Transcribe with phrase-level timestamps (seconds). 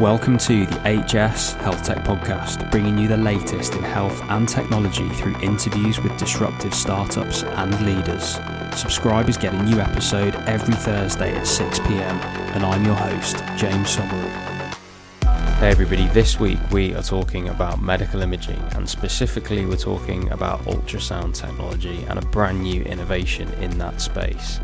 [0.00, 5.08] Welcome to the HS Health Tech Podcast, bringing you the latest in health and technology
[5.08, 8.38] through interviews with disruptive startups and leaders.
[8.78, 12.20] Subscribers get a new episode every Thursday at 6 pm,
[12.52, 14.28] and I'm your host, James Somauroo.
[15.60, 20.60] Hey everybody, this week we are talking about medical imaging and specifically we're talking about
[20.64, 24.60] ultrasound technology and a brand new innovation in that space.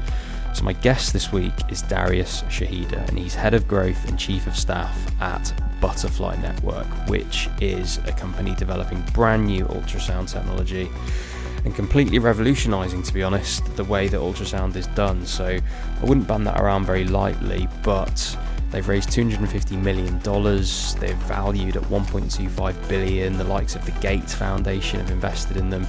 [0.55, 4.47] So, my guest this week is Darius Shahida, and he's head of growth and chief
[4.47, 10.91] of staff at Butterfly Network, which is a company developing brand new ultrasound technology
[11.65, 15.25] and completely revolutionizing, to be honest, the way that ultrasound is done.
[15.27, 18.37] So, I wouldn't ban that around very lightly, but
[18.73, 20.19] They've raised $250 million.
[20.19, 23.37] They're valued at 1.25 billion.
[23.37, 25.87] The likes of the Gates Foundation have invested in them.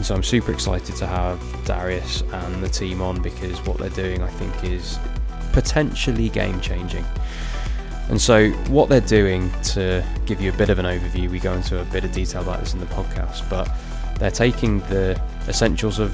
[0.00, 3.90] And so I'm super excited to have Darius and the team on because what they're
[3.90, 4.98] doing, I think, is
[5.52, 7.04] potentially game changing.
[8.08, 11.52] And so, what they're doing to give you a bit of an overview, we go
[11.52, 13.70] into a bit of detail about this in the podcast, but
[14.18, 16.12] they're taking the essentials of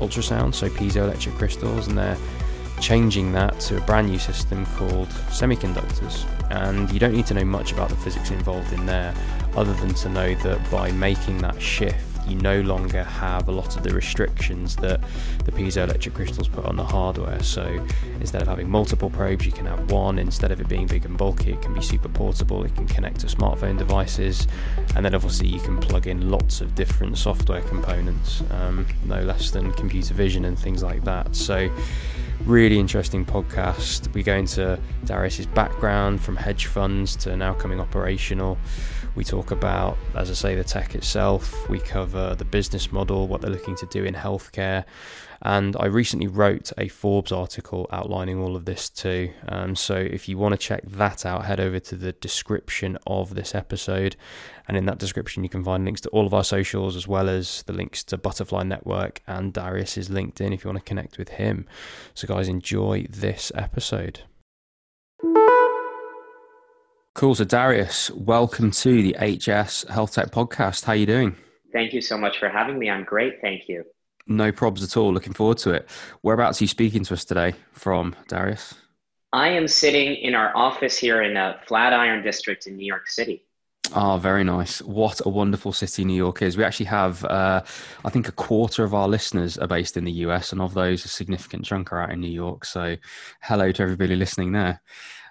[0.00, 2.18] ultrasound, so piezoelectric crystals, and they're
[2.82, 6.26] changing that to a brand new system called semiconductors.
[6.50, 9.14] And you don't need to know much about the physics involved in there,
[9.56, 13.76] other than to know that by making that shift, you no longer have a lot
[13.76, 15.00] of the restrictions that
[15.44, 17.42] the piezoelectric crystals put on the hardware.
[17.42, 17.84] So
[18.20, 20.18] instead of having multiple probes, you can have one.
[20.18, 22.64] Instead of it being big and bulky, it can be super portable.
[22.64, 24.46] It can connect to smartphone devices,
[24.96, 29.50] and then obviously you can plug in lots of different software components, um, no less
[29.50, 31.34] than computer vision and things like that.
[31.36, 31.70] So
[32.44, 34.12] really interesting podcast.
[34.12, 38.58] We go into Darius's background from hedge funds to now coming operational.
[39.14, 41.68] We talk about, as I say, the tech itself.
[41.68, 44.84] We cover the business model, what they're looking to do in healthcare.
[45.42, 49.30] And I recently wrote a Forbes article outlining all of this too.
[49.48, 53.34] Um, so if you want to check that out, head over to the description of
[53.34, 54.16] this episode.
[54.66, 57.28] And in that description, you can find links to all of our socials as well
[57.28, 61.28] as the links to Butterfly Network and Darius's LinkedIn if you want to connect with
[61.30, 61.66] him.
[62.14, 64.22] So, guys, enjoy this episode.
[67.14, 67.36] Cool.
[67.36, 70.84] So Darius, welcome to the HS Health Tech Podcast.
[70.84, 71.36] How are you doing?
[71.72, 72.90] Thank you so much for having me.
[72.90, 73.40] I'm great.
[73.40, 73.84] Thank you.
[74.26, 75.12] No probs at all.
[75.12, 75.88] Looking forward to it.
[76.22, 78.74] Whereabouts are you speaking to us today from, Darius?
[79.32, 83.46] I am sitting in our office here in the Flatiron District in New York City.
[83.94, 84.82] Oh, very nice.
[84.82, 86.56] What a wonderful city New York is.
[86.56, 87.62] We actually have, uh,
[88.04, 91.04] I think, a quarter of our listeners are based in the US, and of those,
[91.04, 92.64] a significant chunk are out in New York.
[92.64, 92.96] So,
[93.42, 94.80] hello to everybody listening there.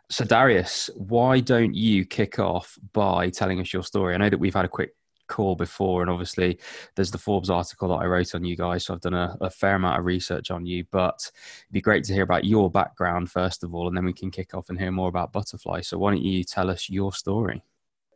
[0.09, 4.13] So, Darius, why don't you kick off by telling us your story?
[4.13, 4.93] I know that we've had a quick
[5.27, 6.59] call before, and obviously
[6.95, 9.49] there's the Forbes article that I wrote on you guys, so I've done a, a,
[9.49, 10.85] fair amount of research on you.
[10.91, 11.31] But
[11.63, 14.29] it'd be great to hear about your background first of all, and then we can
[14.29, 15.81] kick off and hear more about Butterfly.
[15.81, 17.63] So, why don't you tell us your story?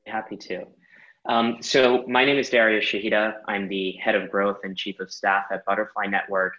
[0.06, 0.66] Happy to.
[1.28, 3.36] Um, so, my name is Darius Shahida.
[3.48, 6.54] I'm the head of growth and chief of staff at Butterfly Network.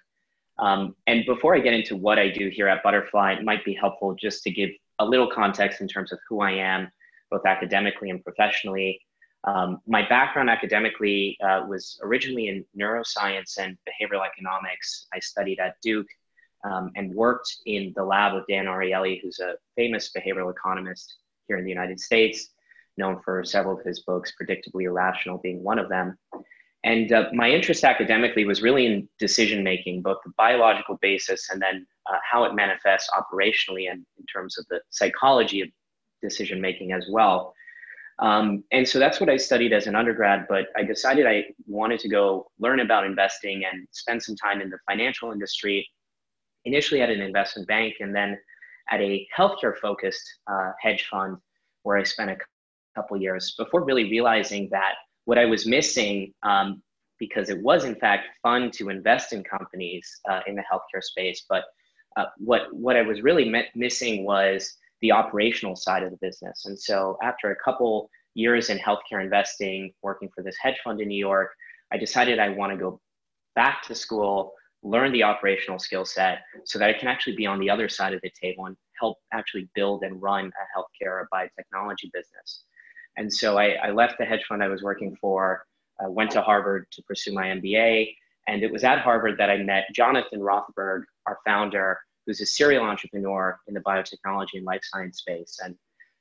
[0.58, 3.74] Um, and before I get into what I do here at Butterfly, it might be
[3.74, 6.90] helpful just to give a little context in terms of who I am,
[7.30, 9.00] both academically and professionally.
[9.44, 15.06] Um, my background academically uh, was originally in neuroscience and behavioral economics.
[15.14, 16.08] I studied at Duke
[16.64, 21.16] um, and worked in the lab of Dan Ariely, who's a famous behavioral economist
[21.46, 22.50] here in the United States,
[22.96, 26.18] known for several of his books, Predictably Irrational being one of them.
[26.84, 31.60] And uh, my interest academically was really in decision making, both the biological basis and
[31.60, 35.68] then uh, how it manifests operationally and in terms of the psychology of
[36.22, 37.54] decision making as well.
[38.20, 42.00] Um, and so that's what I studied as an undergrad, but I decided I wanted
[42.00, 45.88] to go learn about investing and spend some time in the financial industry,
[46.64, 48.36] initially at an investment bank and then
[48.90, 51.36] at a healthcare focused uh, hedge fund
[51.84, 52.36] where I spent a
[52.96, 54.94] couple years before really realizing that
[55.26, 56.82] what I was missing, um,
[57.20, 61.44] because it was in fact fun to invest in companies uh, in the healthcare space,
[61.48, 61.64] but
[62.16, 66.64] uh, what what I was really missing was the operational side of the business.
[66.66, 71.08] And so after a couple years in healthcare investing, working for this hedge fund in
[71.08, 71.50] New York,
[71.92, 73.00] I decided I want to go
[73.54, 74.52] back to school,
[74.82, 78.12] learn the operational skill set so that I can actually be on the other side
[78.14, 82.64] of the table and help actually build and run a healthcare or biotechnology business.
[83.16, 85.64] And so I, I left the hedge fund I was working for,
[86.00, 88.14] uh, went to Harvard to pursue my MBA.
[88.46, 92.84] And it was at Harvard that I met Jonathan Rothberg, our founder, who's a serial
[92.84, 95.58] entrepreneur in the biotechnology and life science space.
[95.62, 95.76] And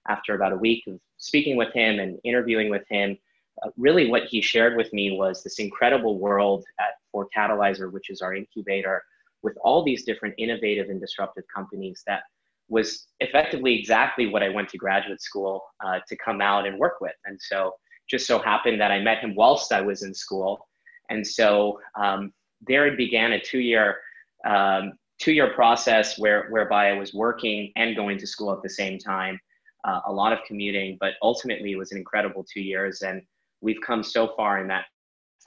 [0.08, 3.18] after about a week of speaking with him and interviewing with him,
[3.64, 8.22] uh, really what he shared with me was this incredible world at 4Catalyzer, which is
[8.22, 9.04] our incubator,
[9.44, 12.24] with all these different innovative and disruptive companies that
[12.70, 17.00] was effectively exactly what I went to graduate school uh, to come out and work
[17.00, 17.16] with.
[17.26, 17.74] And so
[18.10, 20.68] just so happened that I met him whilst I was in school.
[21.10, 23.98] And so um, there it began a two year
[24.46, 28.70] um, two year process where whereby I was working and going to school at the
[28.70, 29.40] same time.
[29.84, 33.22] Uh, a lot of commuting, but ultimately it was an incredible two years, and
[33.62, 34.86] we've come so far in that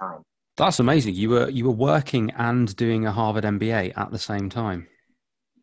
[0.01, 0.23] time.
[0.57, 1.15] That's amazing.
[1.15, 4.87] You were you were working and doing a Harvard MBA at the same time.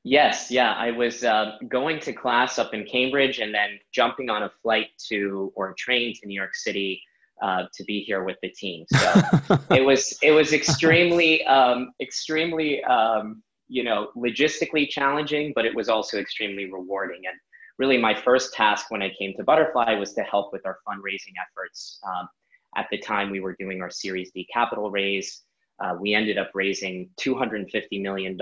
[0.03, 4.43] Yes, yeah, I was uh, going to class up in Cambridge and then jumping on
[4.43, 7.01] a flight to or a train to New York City
[7.41, 8.85] uh, to be here with the team.
[8.97, 15.75] So it was it was extremely um, extremely um, you know logistically challenging, but it
[15.75, 17.21] was also extremely rewarding.
[17.29, 17.37] And
[17.77, 21.35] really, my first task when I came to Butterfly was to help with our fundraising
[21.41, 21.99] efforts.
[22.07, 22.27] Um,
[22.75, 25.43] at the time, we were doing our Series D capital raise.
[25.79, 28.35] Uh, we ended up raising $250 million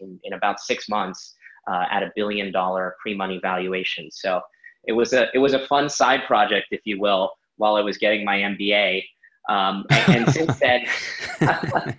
[0.00, 1.34] in, in about six months
[1.70, 4.10] uh, at a billion dollar pre-money valuation.
[4.10, 4.40] So
[4.86, 7.98] it was a it was a fun side project, if you will, while I was
[7.98, 9.04] getting my MBA.
[9.48, 10.86] Um, and, and since then,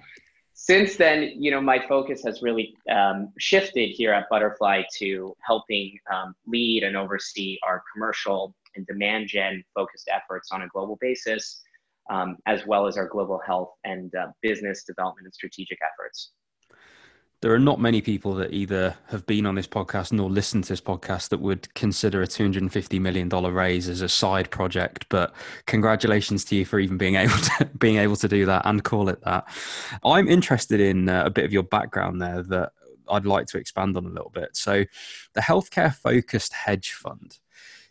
[0.53, 5.97] since then, you know, my focus has really um, shifted here at Butterfly to helping
[6.13, 11.61] um, lead and oversee our commercial and demand gen focused efforts on a global basis,
[12.09, 16.31] um, as well as our global health and uh, business development and strategic efforts
[17.41, 20.73] there are not many people that either have been on this podcast nor listened to
[20.73, 25.33] this podcast that would consider a $250 million raise as a side project but
[25.65, 29.09] congratulations to you for even being able to being able to do that and call
[29.09, 29.47] it that.
[30.03, 32.71] I'm interested in uh, a bit of your background there that
[33.09, 34.55] i'd like to expand on a little bit.
[34.55, 34.83] So
[35.33, 37.37] the healthcare focused hedge fund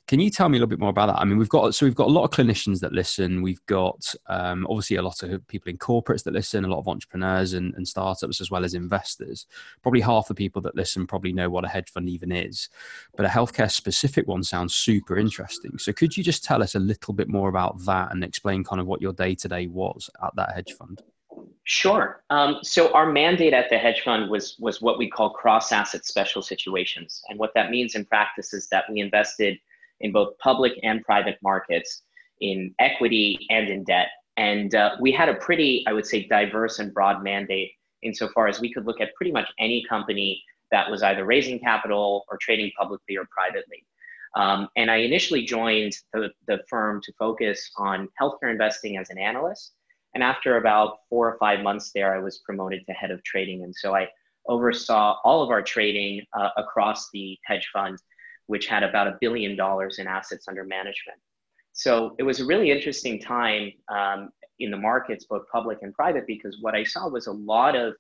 [0.07, 1.19] can you tell me a little bit more about that?
[1.19, 3.41] I mean, we've got so we've got a lot of clinicians that listen.
[3.41, 6.89] We've got um, obviously a lot of people in corporates that listen, a lot of
[6.89, 9.47] entrepreneurs and, and startups as well as investors.
[9.83, 12.69] Probably half the people that listen probably know what a hedge fund even is,
[13.17, 15.79] but a healthcare specific one sounds super interesting.
[15.79, 18.81] So could you just tell us a little bit more about that and explain kind
[18.81, 21.03] of what your day to day was at that hedge fund?
[21.65, 22.23] Sure.
[22.29, 26.05] Um, so our mandate at the hedge fund was was what we call cross asset
[26.05, 29.59] special situations, and what that means in practice is that we invested
[30.01, 32.03] in both public and private markets,
[32.41, 34.09] in equity and in debt.
[34.37, 38.61] And uh, we had a pretty, I would say, diverse and broad mandate insofar as
[38.61, 42.71] we could look at pretty much any company that was either raising capital or trading
[42.77, 43.87] publicly or privately.
[44.37, 49.19] Um, and I initially joined the, the firm to focus on healthcare investing as an
[49.19, 49.73] analyst.
[50.15, 53.63] And after about four or five months there, I was promoted to head of trading.
[53.63, 54.09] And so I
[54.49, 57.99] oversaw all of our trading uh, across the hedge fund
[58.47, 61.19] which had about a billion dollars in assets under management.
[61.73, 64.31] So it was a really interesting time um,
[64.61, 67.95] in the markets, both public and private, because what I saw was a lot of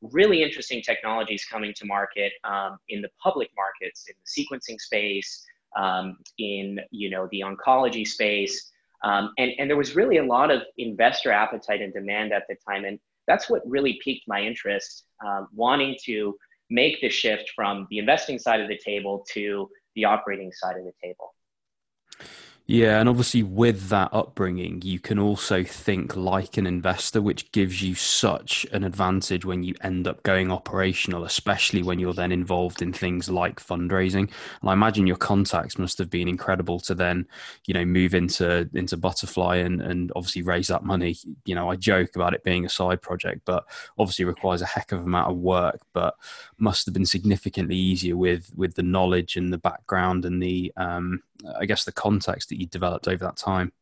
[0.00, 5.44] really interesting technologies coming to market um, in the public markets, in the sequencing space,
[5.76, 8.70] um, in you know the oncology space,
[9.02, 12.56] um, and and there was really a lot of investor appetite and demand at the
[12.66, 16.36] time, and that's what really piqued my interest, uh, wanting to
[16.70, 19.68] make the shift from the investing side of the table to
[19.98, 21.34] the operating side of the table.
[22.70, 27.80] Yeah, and obviously with that upbringing, you can also think like an investor, which gives
[27.80, 32.82] you such an advantage when you end up going operational, especially when you're then involved
[32.82, 34.30] in things like fundraising.
[34.60, 37.26] And I imagine your contacts must have been incredible to then,
[37.66, 41.16] you know, move into into Butterfly and and obviously raise that money.
[41.46, 43.64] You know, I joke about it being a side project, but
[43.98, 46.16] obviously requires a heck of an amount of work, but
[46.58, 51.22] must have been significantly easier with with the knowledge and the background and the um,
[51.58, 53.72] I guess the context that you developed over that time?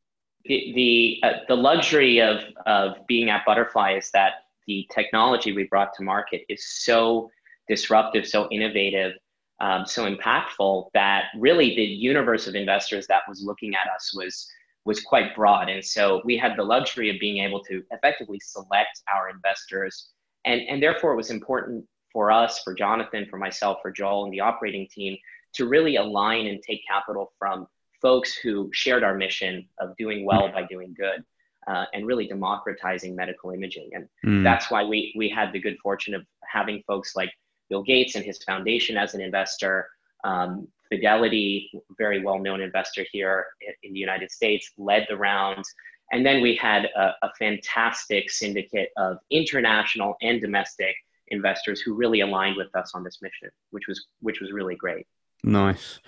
[0.45, 5.65] The the, uh, the luxury of of being at Butterfly is that the technology we
[5.65, 7.31] brought to market is so
[7.69, 9.13] disruptive, so innovative,
[9.61, 14.49] um, so impactful that really the universe of investors that was looking at us was
[14.85, 19.03] was quite broad, and so we had the luxury of being able to effectively select
[19.13, 20.11] our investors,
[20.45, 24.33] and and therefore it was important for us, for Jonathan, for myself, for Joel, and
[24.33, 25.19] the operating team
[25.55, 27.67] to really align and take capital from
[28.07, 31.25] folks who shared our mission of doing well by doing good
[31.67, 33.91] uh, and really democratizing medical imaging.
[33.95, 34.45] And mm.
[34.45, 37.33] that's why we, we had the good fortune of having folks like
[37.69, 39.89] Bill Gates and his foundation as an investor,
[40.23, 43.47] um, Fidelity, very well known investor here
[43.83, 45.69] in the United States, led the rounds.
[46.13, 50.95] And then we had a, a fantastic syndicate of international and domestic
[51.27, 55.09] investors who really aligned with us on this mission, which was which was really great.
[55.47, 56.01] Nice.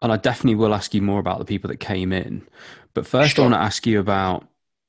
[0.00, 2.46] And I definitely will ask you more about the people that came in.
[2.94, 3.44] But first, sure.
[3.44, 4.46] I want to ask you about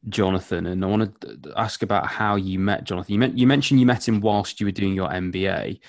[0.10, 3.22] Jonathan, and I want to ask about how you met Jonathan.
[3.22, 5.80] You, you mentioned you met him whilst you were doing your MBA, and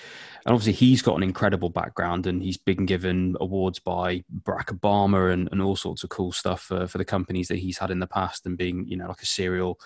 [0.53, 5.47] obviously he's got an incredible background, and he's been given awards by Barack Obama and,
[5.51, 8.07] and all sorts of cool stuff for, for the companies that he's had in the
[8.07, 9.79] past, and being you know like a serial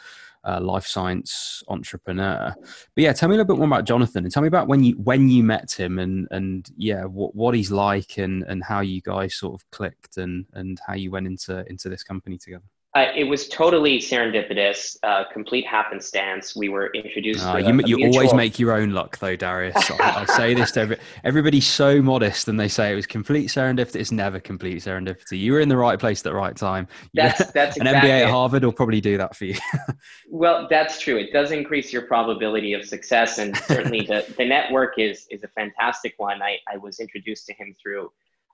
[0.43, 2.53] uh, life science entrepreneur.
[2.95, 4.83] But yeah, tell me a little bit more about Jonathan, and tell me about when
[4.83, 8.81] you when you met him, and and yeah, what what he's like, and and how
[8.81, 12.63] you guys sort of clicked, and and how you went into into this company together.
[12.93, 16.57] Uh, it was totally serendipitous, uh, complete happenstance.
[16.57, 17.45] We were introduced.
[17.45, 18.15] Uh, you, a, a you mutual...
[18.15, 19.77] always make your own luck, though, Darius.
[19.91, 23.47] I, I, say this to every, everybody's so modest, and they say it was complete
[23.47, 23.95] serendipity.
[23.95, 25.39] It's never complete serendipity.
[25.39, 26.85] You were in the right place at the right time.
[27.13, 29.55] That's that's an exactly MBA at Harvard will probably do that for you.
[30.29, 31.15] well, that's true.
[31.15, 35.47] It does increase your probability of success, and certainly the the network is is a
[35.49, 36.41] fantastic one.
[36.41, 38.11] I I was introduced to him through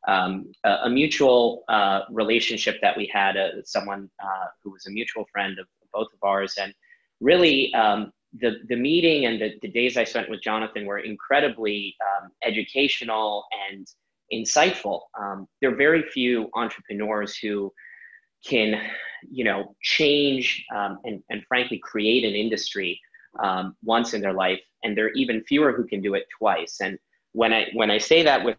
[0.08, 4.92] um, a, a, mutual uh, relationship that we had, uh, someone uh, who was a
[4.92, 6.56] mutual friend of both of ours.
[6.60, 6.74] And
[7.20, 11.96] really, um, the, the meeting and the, the days I spent with Jonathan were incredibly
[12.02, 13.88] um, educational and
[14.34, 15.02] insightful.
[15.20, 17.74] Um, there are very few entrepreneurs who
[18.46, 18.82] can,
[19.30, 23.00] you know, change um, and, and frankly create an industry
[23.44, 24.60] um, once in their life.
[24.84, 26.78] And there are even fewer who can do it twice.
[26.82, 26.98] And
[27.34, 28.58] when I when I say that with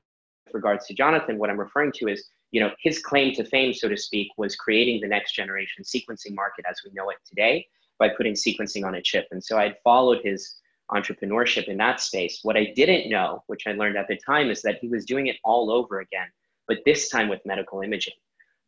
[0.55, 3.89] regards to Jonathan, what I'm referring to is, you know, his claim to fame, so
[3.89, 7.67] to speak, was creating the next generation sequencing market as we know it today
[7.99, 9.27] by putting sequencing on a chip.
[9.31, 10.57] And so I had followed his
[10.91, 12.41] entrepreneurship in that space.
[12.43, 15.27] What I didn't know, which I learned at the time, is that he was doing
[15.27, 16.29] it all over again,
[16.67, 18.15] but this time with medical imaging.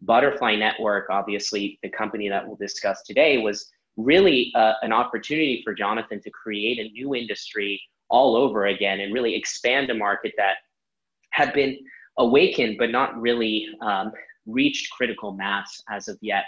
[0.03, 5.75] Butterfly Network, obviously, the company that we'll discuss today, was really uh, an opportunity for
[5.75, 10.57] Jonathan to create a new industry all over again and really expand a market that
[11.31, 11.79] had been
[12.19, 14.13] awakened but not really um,
[14.47, 16.45] reached critical mass as of yet.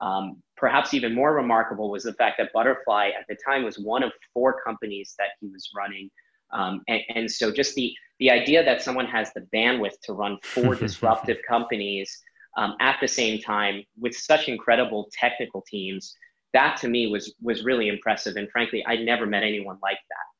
[0.00, 4.02] Um, perhaps even more remarkable was the fact that Butterfly at the time was one
[4.02, 6.10] of four companies that he was running.
[6.52, 10.38] Um, and, and, so just the, the idea that someone has the bandwidth to run
[10.42, 12.22] four disruptive companies
[12.56, 16.14] um, at the same time with such incredible technical teams,
[16.52, 18.36] that to me was, was really impressive.
[18.36, 20.35] And frankly, I never met anyone like that.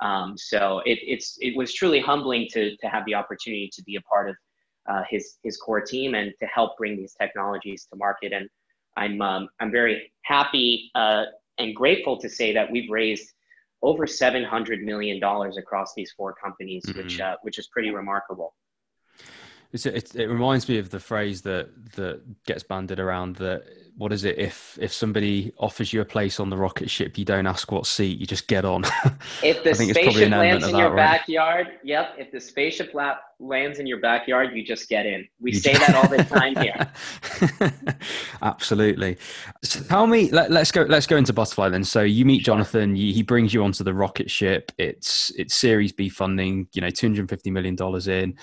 [0.00, 3.96] Um, so it, it's it was truly humbling to to have the opportunity to be
[3.96, 4.36] a part of
[4.90, 8.32] uh, his his core team and to help bring these technologies to market.
[8.32, 8.48] And
[8.96, 11.24] I'm um, I'm very happy uh,
[11.58, 13.28] and grateful to say that we've raised
[13.82, 16.98] over 700 million dollars across these four companies, mm-hmm.
[16.98, 18.54] which uh, which is pretty remarkable.
[19.72, 23.62] It, it, it, reminds me of the phrase that that gets banded around that
[23.96, 24.38] what is it?
[24.38, 27.86] If if somebody offers you a place on the rocket ship you don't ask what
[27.86, 28.84] seat you just get on.
[29.42, 30.96] If the spaceship lands in that, your right?
[30.96, 35.28] backyard yep if the spaceship lap lands in your backyard you just get in.
[35.40, 37.86] We you say that all the time here.
[38.42, 39.18] Absolutely.
[39.62, 41.84] So tell me let, us go let's go into butterfly then.
[41.84, 44.72] So you meet jonathan you, he brings you onto the rocket ship.
[44.78, 48.36] It's it's series b funding you know 250 million dollars in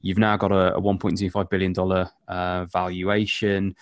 [0.00, 3.74] You've now got a, a $1.25 billion uh, valuation.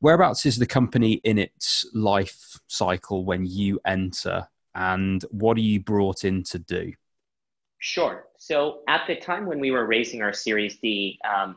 [0.00, 5.80] Whereabouts is the company in its life cycle when you enter, and what are you
[5.80, 6.92] brought in to do?
[7.80, 8.26] Sure.
[8.38, 11.56] So at the time when we were raising our Series D um,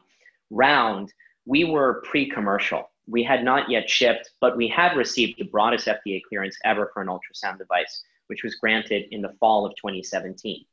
[0.50, 1.14] round,
[1.46, 2.90] we were pre commercial.
[3.08, 7.02] We had not yet shipped, but we had received the broadest FDA clearance ever for
[7.02, 10.64] an ultrasound device, which was granted in the fall of 2017.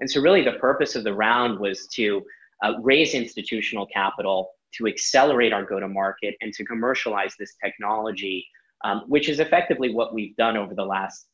[0.00, 2.24] And so, really, the purpose of the round was to
[2.62, 8.46] uh, raise institutional capital to accelerate our go to market and to commercialize this technology,
[8.84, 11.26] um, which is effectively what we've done over the last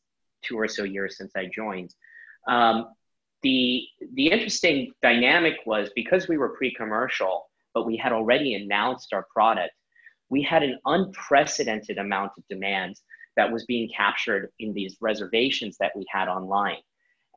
[0.43, 1.93] two or so years since I joined.
[2.47, 2.87] Um,
[3.41, 9.13] the, the interesting dynamic was because we were pre commercial, but we had already announced
[9.13, 9.73] our product,
[10.29, 12.95] we had an unprecedented amount of demand
[13.35, 16.77] that was being captured in these reservations that we had online.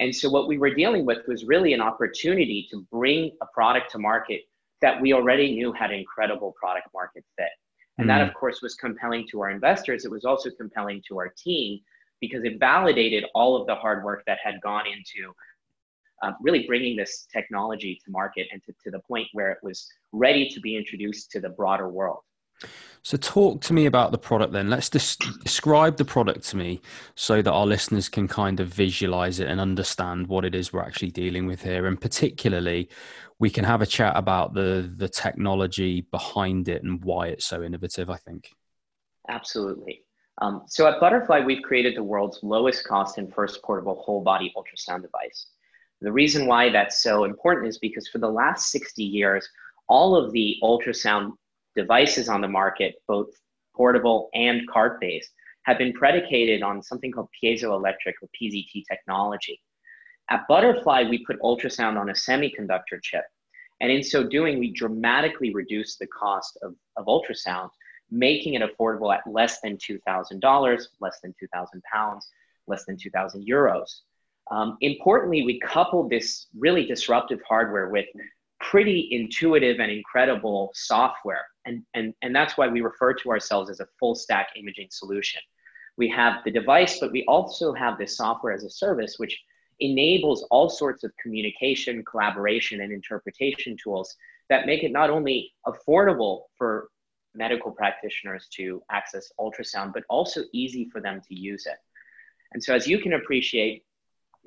[0.00, 3.90] And so what we were dealing with was really an opportunity to bring a product
[3.92, 4.42] to market
[4.82, 7.48] that we already knew had incredible product market fit.
[7.98, 8.18] And mm-hmm.
[8.18, 10.04] that, of course, was compelling to our investors.
[10.04, 11.80] It was also compelling to our team
[12.20, 15.32] because it validated all of the hard work that had gone into
[16.22, 19.86] uh, really bringing this technology to market and to, to the point where it was
[20.12, 22.20] ready to be introduced to the broader world.
[23.02, 24.68] So, talk to me about the product then.
[24.68, 26.80] Let's des- describe the product to me
[27.14, 30.82] so that our listeners can kind of visualize it and understand what it is we're
[30.82, 31.86] actually dealing with here.
[31.86, 32.88] And particularly,
[33.38, 37.62] we can have a chat about the, the technology behind it and why it's so
[37.62, 38.50] innovative, I think.
[39.28, 40.02] Absolutely.
[40.42, 44.52] Um, so, at Butterfly, we've created the world's lowest cost and first portable whole body
[44.56, 45.46] ultrasound device.
[46.00, 49.48] The reason why that's so important is because for the last 60 years,
[49.88, 51.34] all of the ultrasound
[51.76, 53.28] devices on the market, both
[53.75, 55.30] portable and cart based,
[55.64, 59.61] have been predicated on something called piezoelectric or PZT technology.
[60.30, 63.25] At Butterfly, we put ultrasound on a semiconductor chip.
[63.80, 67.71] And in so doing, we dramatically reduced the cost of, of ultrasound,
[68.11, 72.28] making it affordable at less than $2,000, less than 2,000 pounds,
[72.66, 74.00] less than 2,000 euros.
[74.50, 78.06] Um, importantly, we coupled this really disruptive hardware with
[78.70, 81.46] pretty intuitive and incredible software.
[81.64, 85.40] And, and, and that's why we refer to ourselves as a full stack imaging solution.
[85.96, 89.40] We have the device, but we also have this software as a service, which
[89.80, 94.16] enables all sorts of communication, collaboration, and interpretation tools
[94.49, 96.88] that make it not only affordable for
[97.35, 101.76] medical practitioners to access ultrasound, but also easy for them to use it.
[102.52, 103.85] And so, as you can appreciate,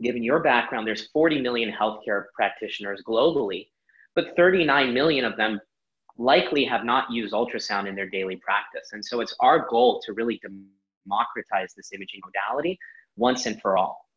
[0.02, 3.68] given your background, there's 40 million healthcare practitioners globally,
[4.16, 5.60] but 39 million of them
[6.18, 8.90] likely have not used ultrasound in their daily practice.
[8.92, 10.40] And so, it's our goal to really
[11.06, 12.78] democratize this imaging modality
[13.16, 14.09] once and for all.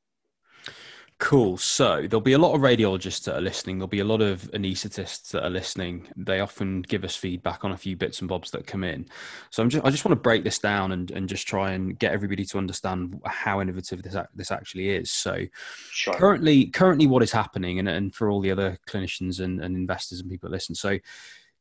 [1.23, 1.57] Cool.
[1.57, 3.79] So there'll be a lot of radiologists that are listening.
[3.79, 6.09] There'll be a lot of anaesthetists that are listening.
[6.17, 9.07] They often give us feedback on a few bits and bobs that come in.
[9.51, 11.97] So I'm just, I just want to break this down and, and just try and
[11.97, 15.13] get everybody to understand how innovative this this actually is.
[15.13, 15.47] So
[15.93, 16.15] sure.
[16.15, 20.19] currently, currently, what is happening, and, and for all the other clinicians and, and investors
[20.19, 20.75] and people that listen.
[20.75, 20.99] So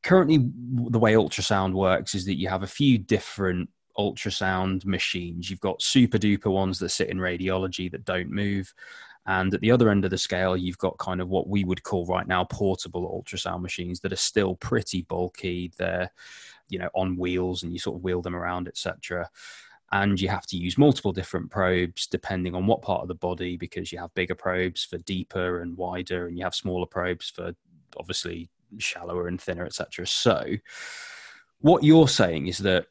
[0.01, 0.39] currently,
[0.89, 5.51] the way ultrasound works is that you have a few different ultrasound machines.
[5.51, 8.73] You've got super duper ones that sit in radiology that don't move.
[9.27, 11.83] And at the other end of the scale, you've got kind of what we would
[11.83, 15.71] call right now portable ultrasound machines that are still pretty bulky.
[15.77, 16.11] They're,
[16.69, 19.29] you know, on wheels and you sort of wheel them around, etc.
[19.91, 23.57] And you have to use multiple different probes depending on what part of the body,
[23.57, 27.53] because you have bigger probes for deeper and wider, and you have smaller probes for
[27.97, 28.49] obviously
[28.79, 30.07] shallower and thinner, etc.
[30.07, 30.55] So,
[31.59, 32.87] what you're saying is that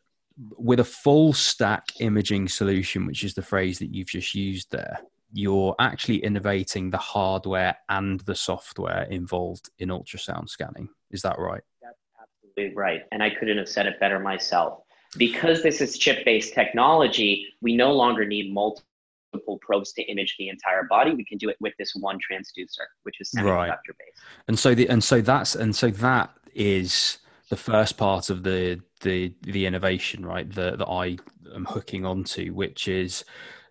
[0.57, 5.01] with a full stack imaging solution, which is the phrase that you've just used there,
[5.33, 10.89] you're actually innovating the hardware and the software involved in ultrasound scanning.
[11.11, 11.63] Is that right?
[11.83, 13.03] That's absolutely right.
[13.13, 14.83] And I couldn't have said it better myself.
[15.17, 20.49] Because this is chip based technology, we no longer need multiple probes to image the
[20.49, 21.13] entire body.
[21.15, 23.79] We can do it with this one transducer, which is semiconductor right.
[23.99, 24.23] based.
[24.47, 28.81] And so the and so that's and so that is the first part of the
[29.01, 30.49] the the innovation, right?
[30.49, 31.19] The that I
[31.55, 33.25] am hooking onto, which is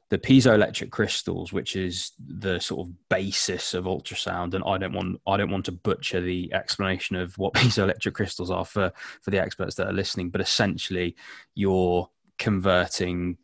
[0.09, 5.21] the piezoelectric crystals, which is the sort of basis of ultrasound, and I don't want
[5.27, 8.91] I don't want to butcher the explanation of what piezoelectric crystals are for
[9.21, 11.15] for the experts that are listening, but essentially
[11.53, 13.37] you're converting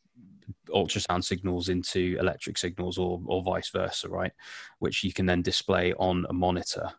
[0.69, 4.33] ultrasound signals into electric signals or or vice versa, right?
[4.79, 6.91] Which you can then display on a monitor.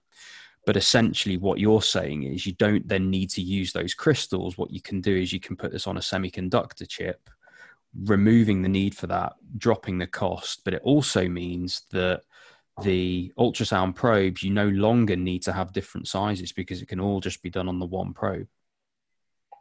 [0.65, 4.59] But essentially, what you're saying is you don't then need to use those crystals.
[4.59, 7.31] What you can do is you can put this on a semiconductor chip
[8.05, 12.23] removing the need for that, dropping the cost, but it also means that
[12.83, 17.21] the ultrasound probes you no longer need to have different sizes because it can all
[17.21, 18.49] just be done on the one probe.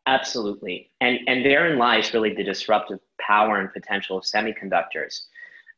[0.06, 0.92] Absolutely.
[1.02, 5.22] And and therein lies really the disruptive power and potential of semiconductors.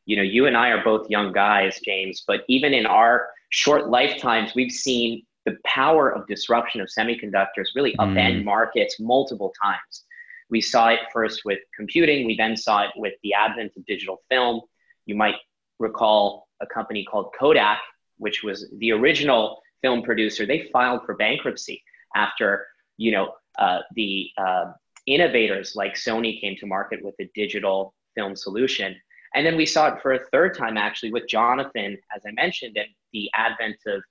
[0.04, 3.88] You know, you and I are both young guys, James, but even in our short
[3.88, 8.44] lifetimes, we've seen the power of disruption of semiconductors really upend mm.
[8.44, 10.04] markets multiple times.
[10.50, 12.26] We saw it first with computing.
[12.26, 14.62] We then saw it with the advent of digital film.
[15.06, 15.36] You might
[15.78, 17.78] recall a company called Kodak,
[18.16, 20.46] which was the original film producer.
[20.46, 21.82] They filed for bankruptcy
[22.16, 24.72] after you know uh, the uh,
[25.06, 28.96] innovators like Sony came to market with a digital film solution.
[29.34, 32.76] And then we saw it for a third time actually with Jonathan, as I mentioned,
[32.76, 34.02] and the advent of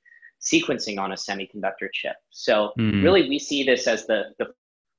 [0.42, 2.16] sequencing on a semiconductor chip.
[2.30, 3.04] So mm.
[3.04, 4.48] really we see this as the, the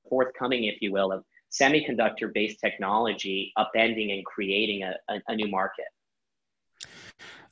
[0.09, 5.47] forthcoming, if you will, of semiconductor based technology upending and creating a, a, a new
[5.47, 5.85] market.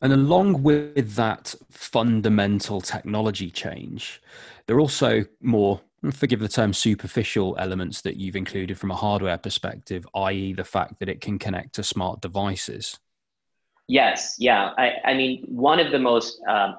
[0.02, 4.22] And along with that fundamental technology change,
[4.68, 9.40] there are also more, forgive the term, superficial elements that you've included from a hardware
[9.40, 13.00] perspective, i.e., the fact that it can connect to smart devices.
[13.88, 14.74] Yes, yeah.
[14.78, 16.76] I, I mean, one of the most um,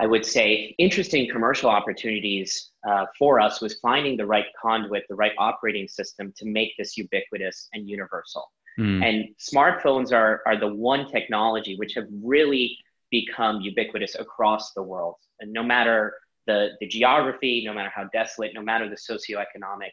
[0.00, 5.14] I would say, interesting commercial opportunities uh, for us was finding the right conduit, the
[5.14, 8.50] right operating system to make this ubiquitous and universal.
[8.78, 9.04] Mm.
[9.04, 12.76] And smartphones are, are the one technology which have really
[13.10, 15.16] become ubiquitous across the world.
[15.40, 16.14] And no matter
[16.46, 19.90] the, the geography, no matter how desolate, no matter the socioeconomic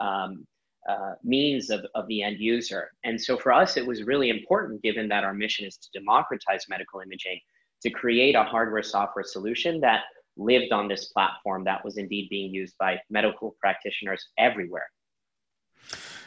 [0.00, 0.46] um,
[0.88, 2.90] uh, means of, of the end user.
[3.04, 6.66] And so for us, it was really important, given that our mission is to democratize
[6.68, 7.40] medical imaging,
[7.82, 10.02] to create a hardware software solution that
[10.36, 14.88] lived on this platform that was indeed being used by medical practitioners everywhere.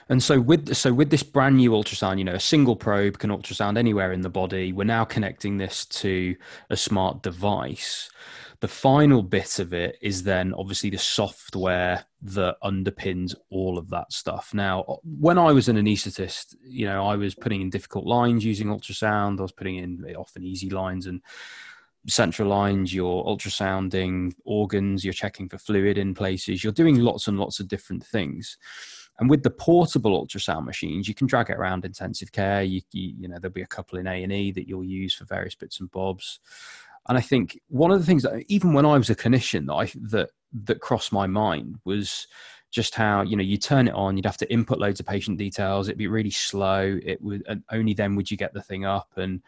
[0.10, 3.30] And so with so with this brand new ultrasound, you know, a single probe can
[3.30, 4.74] ultrasound anywhere in the body.
[4.74, 6.36] We're now connecting this to
[6.72, 8.10] a smart device.
[8.62, 14.12] The final bit of it is then obviously the software that underpins all of that
[14.12, 14.54] stuff.
[14.54, 18.68] Now, when I was an anaesthetist, you know, I was putting in difficult lines using
[18.68, 19.40] ultrasound.
[19.40, 21.22] I was putting in often easy lines and
[22.08, 22.94] central lines.
[22.94, 25.06] You're ultrasounding organs.
[25.06, 26.62] You're checking for fluid in places.
[26.62, 28.58] You're doing lots and lots of different things.
[29.20, 32.64] And with the portable ultrasound machines, you can drag it around intensive care.
[32.64, 35.14] You, you, you know, there'll be a couple in A and E that you'll use
[35.14, 36.40] for various bits and bobs.
[37.08, 39.74] And I think one of the things that even when I was a clinician that
[39.74, 40.30] I, that
[40.66, 42.28] that crossed my mind was
[42.72, 45.40] just how you know you turn it on you'd have to input loads of patient
[45.40, 48.86] details it'd be really slow it would and only then would you get the thing
[48.86, 49.10] up.
[49.16, 49.42] And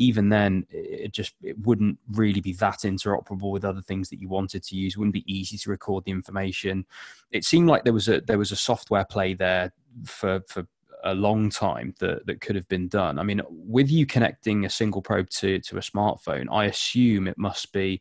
[0.00, 4.28] even then it just it wouldn't really be that interoperable with other things that you
[4.28, 4.94] wanted to use.
[4.94, 6.86] It wouldn't be easy to record the information.
[7.30, 9.72] It seemed like there was a there was a software play there
[10.06, 10.66] for for
[11.04, 13.18] a long time that, that could have been done.
[13.18, 17.38] I mean, with you connecting a single probe to, to a smartphone, I assume it
[17.38, 18.00] must be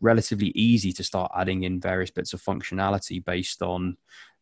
[0.00, 3.96] relatively easy to start adding in various bits of functionality based on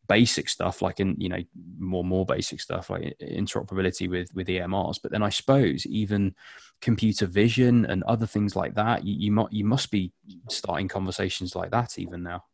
[0.08, 1.42] basic stuff like in you know
[1.78, 6.34] more more basic stuff like interoperability with with EMRs but then I suppose even
[6.80, 10.12] computer vision and other things like that you, you might you must be
[10.48, 12.44] starting conversations like that even now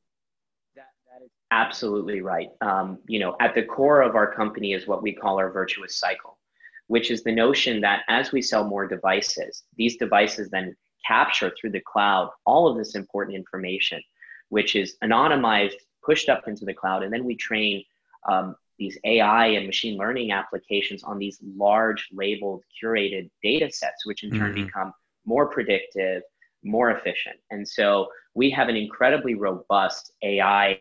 [1.53, 2.49] Absolutely right.
[2.63, 5.99] Um, you know, at the core of our company is what we call our virtuous
[5.99, 6.39] cycle,
[6.87, 10.75] which is the notion that as we sell more devices, these devices then
[11.07, 14.01] capture through the cloud all of this important information,
[14.49, 17.85] which is anonymized, pushed up into the cloud, and then we train
[18.31, 24.25] um, these AI and machine learning applications on these large labeled curated data sets, which
[24.25, 24.65] in turn mm-hmm.
[24.65, 24.95] become
[25.27, 26.23] more predictive,
[26.65, 27.37] more efficient.
[27.51, 30.81] And so we have an incredibly robust AI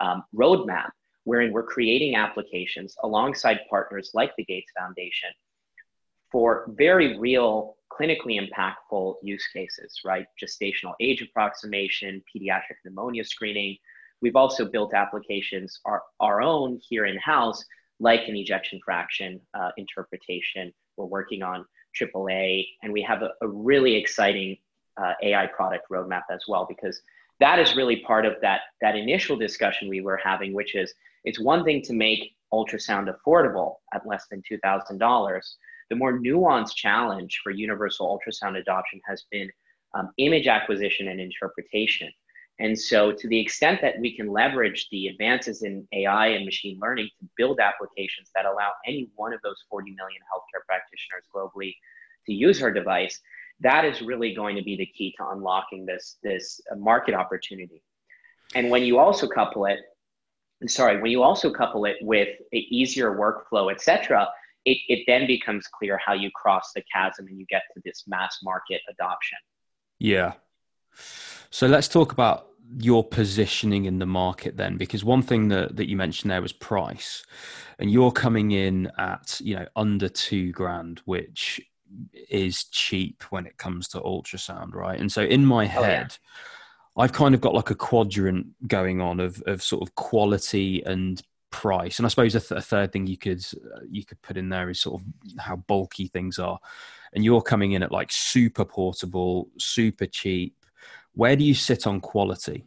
[0.00, 0.90] um, roadmap
[1.28, 5.28] wherein we're creating applications alongside partners like the Gates Foundation
[6.32, 10.24] for very real clinically impactful use cases, right?
[10.42, 13.76] Gestational age approximation, pediatric pneumonia screening.
[14.22, 17.62] We've also built applications our, our own here in house,
[18.00, 20.72] like an ejection fraction uh, interpretation.
[20.96, 21.66] We're working on
[22.00, 24.56] AAA, and we have a, a really exciting
[24.96, 27.02] uh, AI product roadmap as well because
[27.40, 30.92] that is really part of that that initial discussion we were having which is
[31.24, 35.40] it's one thing to make ultrasound affordable at less than $2000
[35.90, 39.50] the more nuanced challenge for universal ultrasound adoption has been
[39.94, 42.10] um, image acquisition and interpretation.
[42.60, 46.78] And so to the extent that we can leverage the advances in ai and machine
[46.82, 51.74] learning to build applications that allow any one of those 40 million healthcare practitioners globally
[52.26, 53.20] to use our device
[53.60, 57.82] that is really going to be the key to unlocking this this uh, market opportunity.
[58.54, 59.80] And when you also couple it
[60.66, 64.26] sorry when you also couple it with easier workflow etc
[64.64, 68.04] it, it then becomes clear how you cross the chasm and you get to this
[68.06, 69.38] mass market adoption.
[69.98, 70.34] Yeah.
[71.50, 75.88] So let's talk about your positioning in the market then because one thing that, that
[75.88, 77.24] you mentioned there was price.
[77.78, 81.60] And you're coming in at you know under two grand which
[82.12, 84.98] is cheap when it comes to ultrasound, right?
[84.98, 86.28] And so in my head, oh,
[86.98, 87.04] yeah.
[87.04, 91.22] I've kind of got like a quadrant going on of of sort of quality and
[91.50, 91.98] price.
[91.98, 94.48] And I suppose a, th- a third thing you could uh, you could put in
[94.48, 95.06] there is sort of
[95.38, 96.58] how bulky things are.
[97.12, 100.54] And you're coming in at like super portable, super cheap.
[101.14, 102.66] Where do you sit on quality?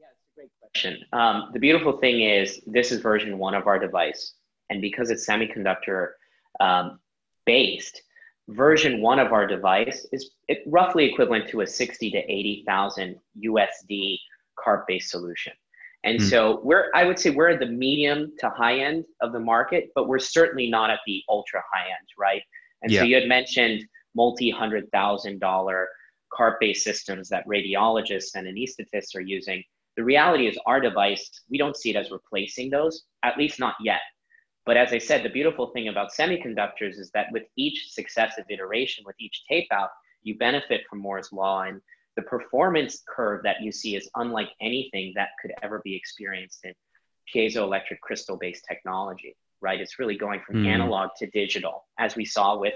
[0.00, 1.04] Yeah, it's a great question.
[1.12, 4.34] Um, the beautiful thing is this is version one of our device,
[4.70, 6.12] and because it's semiconductor
[6.60, 7.00] um,
[7.44, 8.02] based,
[8.48, 10.30] version one of our device is
[10.66, 14.18] roughly equivalent to a 60 to 80,000 USD
[14.58, 15.52] cart based solution.
[16.04, 16.30] And mm.
[16.30, 19.90] so we're, I would say we're at the medium to high end of the market,
[19.94, 22.42] but we're certainly not at the ultra high end, right?
[22.82, 23.00] And yeah.
[23.00, 23.82] so you had mentioned
[24.14, 25.88] multi hundred thousand dollar
[26.32, 29.62] cart based systems that radiologists and anesthetists are using.
[29.96, 33.74] The reality is our device, we don't see it as replacing those, at least not
[33.80, 34.00] yet.
[34.66, 39.04] But as I said, the beautiful thing about semiconductors is that with each successive iteration,
[39.06, 39.90] with each tape out,
[40.22, 41.62] you benefit from Moore's law.
[41.62, 41.80] And
[42.16, 46.72] the performance curve that you see is unlike anything that could ever be experienced in
[47.34, 49.80] piezoelectric crystal based technology, right?
[49.80, 50.66] It's really going from mm.
[50.66, 52.74] analog to digital, as we saw with,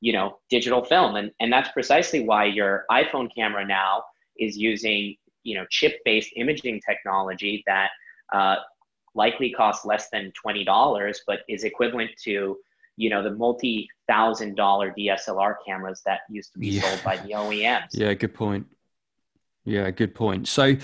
[0.00, 1.16] you know, digital film.
[1.16, 4.04] And, and that's precisely why your iPhone camera now
[4.38, 7.90] is using, you know, chip based imaging technology that
[8.32, 8.56] uh,
[9.16, 12.58] likely costs less than $20, but is equivalent to,
[12.96, 16.82] you know, the multi thousand dollar DSLR cameras that used to be yeah.
[16.82, 17.88] sold by the OEMs.
[17.92, 18.66] Yeah, good point.
[19.64, 20.46] Yeah, good point.
[20.46, 20.76] So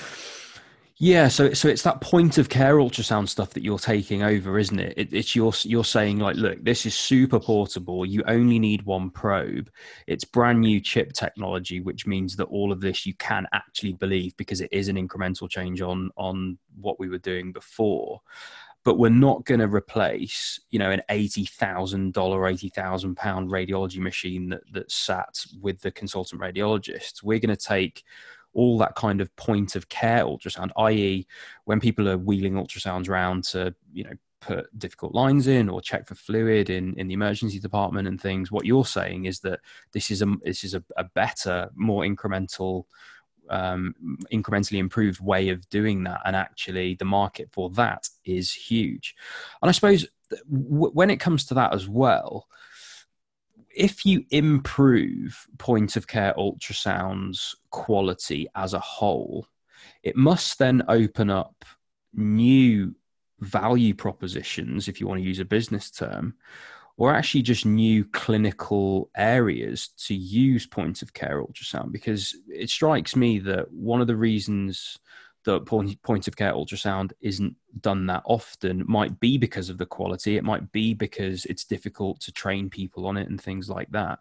[1.04, 4.78] Yeah, so so it's that point of care ultrasound stuff that you're taking over, isn't
[4.78, 4.94] it?
[4.96, 5.12] it?
[5.12, 8.06] It's you're you're saying like, look, this is super portable.
[8.06, 9.68] You only need one probe.
[10.06, 14.36] It's brand new chip technology, which means that all of this you can actually believe
[14.36, 18.20] because it is an incremental change on on what we were doing before.
[18.84, 23.50] But we're not going to replace, you know, an eighty thousand dollar, eighty thousand pound
[23.50, 27.24] radiology machine that that sat with the consultant radiologists.
[27.24, 28.04] We're going to take
[28.54, 31.26] all that kind of point of care ultrasound, i.e.,
[31.64, 34.12] when people are wheeling ultrasounds around to, you know,
[34.42, 38.50] put difficult lines in or check for fluid in, in the emergency department and things.
[38.50, 39.60] What you're saying is that
[39.92, 42.84] this is a this is a, a better, more incremental,
[43.48, 43.94] um,
[44.32, 49.14] incrementally improved way of doing that, and actually the market for that is huge.
[49.62, 52.48] And I suppose w- when it comes to that as well,
[53.74, 59.46] if you improve point of care ultrasounds quality as a whole,
[60.02, 61.64] it must then open up
[62.14, 62.94] new
[63.40, 66.34] value propositions, if you want to use a business term,
[66.96, 71.90] or actually just new clinical areas to use point of care ultrasound.
[71.90, 74.98] Because it strikes me that one of the reasons
[75.44, 80.36] the point, of care ultrasound isn't done that often might be because of the quality.
[80.36, 84.20] It might be because it's difficult to train people on it and things like that.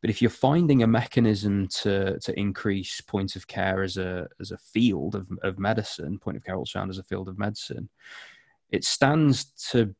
[0.00, 4.50] But if you're finding a mechanism to to increase point of care as a as
[4.50, 7.90] a field of, of medicine point of care ultrasound as a field of medicine
[8.70, 9.94] it stands to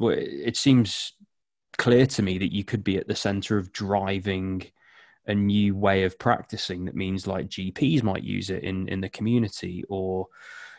[0.00, 1.12] it seems
[1.78, 4.62] clear to me that you could be at the center of driving
[5.26, 9.08] a new way of practicing that means like GPs might use it in in the
[9.08, 10.26] community or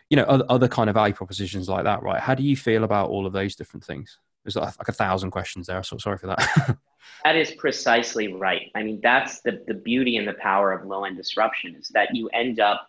[0.09, 2.19] you know other, other kind of value propositions like that right?
[2.19, 4.17] How do you feel about all of those different things?
[4.43, 6.77] There's like a thousand questions there so sorry for that.
[7.25, 8.71] That is precisely right.
[8.75, 12.15] I mean that's the the beauty and the power of low end disruption is that
[12.15, 12.87] you end up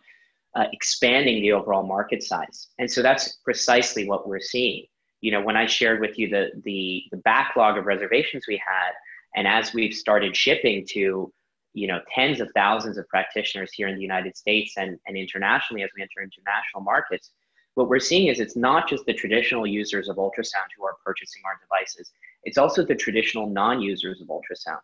[0.55, 2.69] uh, expanding the overall market size.
[2.79, 4.87] And so that's precisely what we're seeing.
[5.21, 8.93] You know when i shared with you the the, the backlog of reservations we had
[9.35, 11.33] and as we've started shipping to
[11.75, 15.83] you know tens of thousands of practitioners here in the united states and, and internationally
[15.83, 17.33] as we enter international markets
[17.75, 21.43] what we're seeing is it's not just the traditional users of ultrasound who are purchasing
[21.45, 22.13] our devices
[22.45, 24.81] it's also the traditional non-users of ultrasound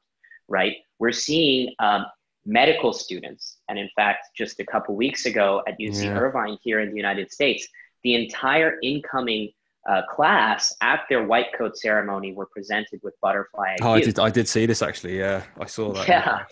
[0.48, 2.05] right we're seeing um,
[2.44, 6.18] medical students and in fact just a couple weeks ago at uc yeah.
[6.18, 7.66] irvine here in the united states
[8.03, 9.48] the entire incoming
[9.88, 13.85] uh, class at their white coat ceremony were presented with butterfly IQ.
[13.85, 16.44] oh i did i did see this actually yeah i saw that yeah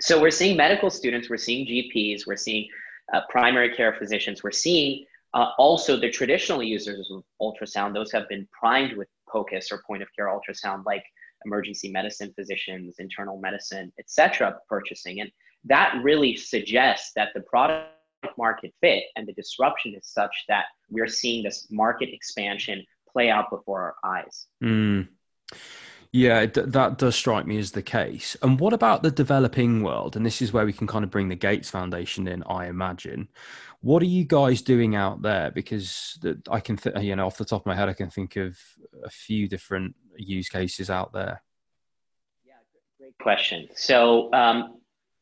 [0.00, 2.68] so we're seeing medical students, we're seeing GPs, we're seeing
[3.12, 7.94] uh, primary care physicians, we're seeing uh, also the traditional users of ultrasound.
[7.94, 11.04] Those have been primed with POCUS or point of care ultrasound, like
[11.44, 15.20] emergency medicine physicians, internal medicine, etc., purchasing.
[15.20, 15.30] And
[15.64, 17.88] that really suggests that the product
[18.36, 23.50] market fit and the disruption is such that we're seeing this market expansion play out
[23.50, 24.46] before our eyes.
[24.62, 25.08] Mm.
[26.12, 28.36] Yeah, that does strike me as the case.
[28.42, 30.16] And what about the developing world?
[30.16, 33.28] And this is where we can kind of bring the Gates Foundation in, I imagine.
[33.80, 35.52] What are you guys doing out there?
[35.52, 36.18] Because
[36.50, 38.58] I can, th- you know, off the top of my head, I can think of
[39.04, 41.42] a few different use cases out there.
[42.44, 42.54] Yeah,
[42.98, 43.68] great question.
[43.76, 44.80] So, um,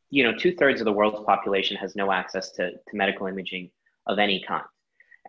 [0.09, 3.69] you know, two thirds of the world's population has no access to, to medical imaging
[4.07, 4.65] of any kind.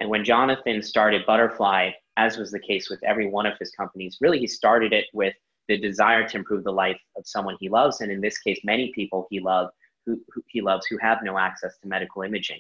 [0.00, 4.16] And when Jonathan started Butterfly, as was the case with every one of his companies,
[4.22, 5.34] really he started it with
[5.70, 8.90] the desire to improve the life of someone he loves, and in this case, many
[8.92, 9.70] people he loves
[10.04, 12.58] who, who he loves who have no access to medical imaging.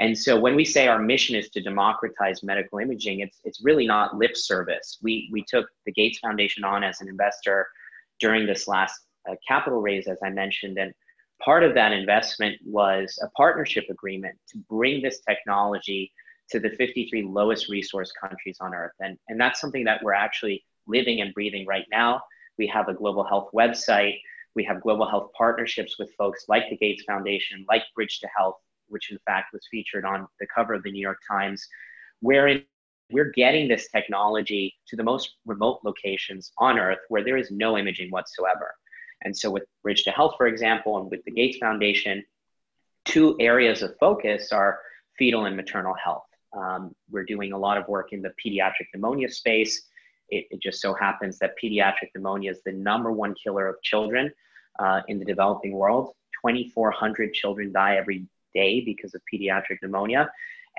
[0.00, 3.86] And so when we say our mission is to democratize medical imaging, it's, it's really
[3.86, 4.98] not lip service.
[5.02, 7.68] We, we took the Gates Foundation on as an investor
[8.18, 8.98] during this last
[9.30, 10.78] uh, capital raise, as I mentioned.
[10.78, 10.92] And
[11.44, 16.10] part of that investment was a partnership agreement to bring this technology
[16.50, 18.92] to the 53 lowest resource countries on earth.
[18.98, 22.22] And, and that's something that we're actually living and breathing right now.
[22.62, 24.20] We have a global health website.
[24.54, 28.54] We have global health partnerships with folks like the Gates Foundation, like Bridge to Health,
[28.86, 31.66] which in fact was featured on the cover of the New York Times,
[32.20, 32.62] wherein
[33.10, 37.76] we're getting this technology to the most remote locations on Earth where there is no
[37.76, 38.72] imaging whatsoever.
[39.24, 42.22] And so, with Bridge to Health, for example, and with the Gates Foundation,
[43.04, 44.78] two areas of focus are
[45.18, 46.28] fetal and maternal health.
[46.56, 49.88] Um, we're doing a lot of work in the pediatric pneumonia space
[50.32, 54.32] it, it, just so happens that pediatric pneumonia is the number one killer of children
[54.78, 56.12] uh, in the developing world.
[56.44, 60.30] 2,400 children die every day because of pediatric pneumonia.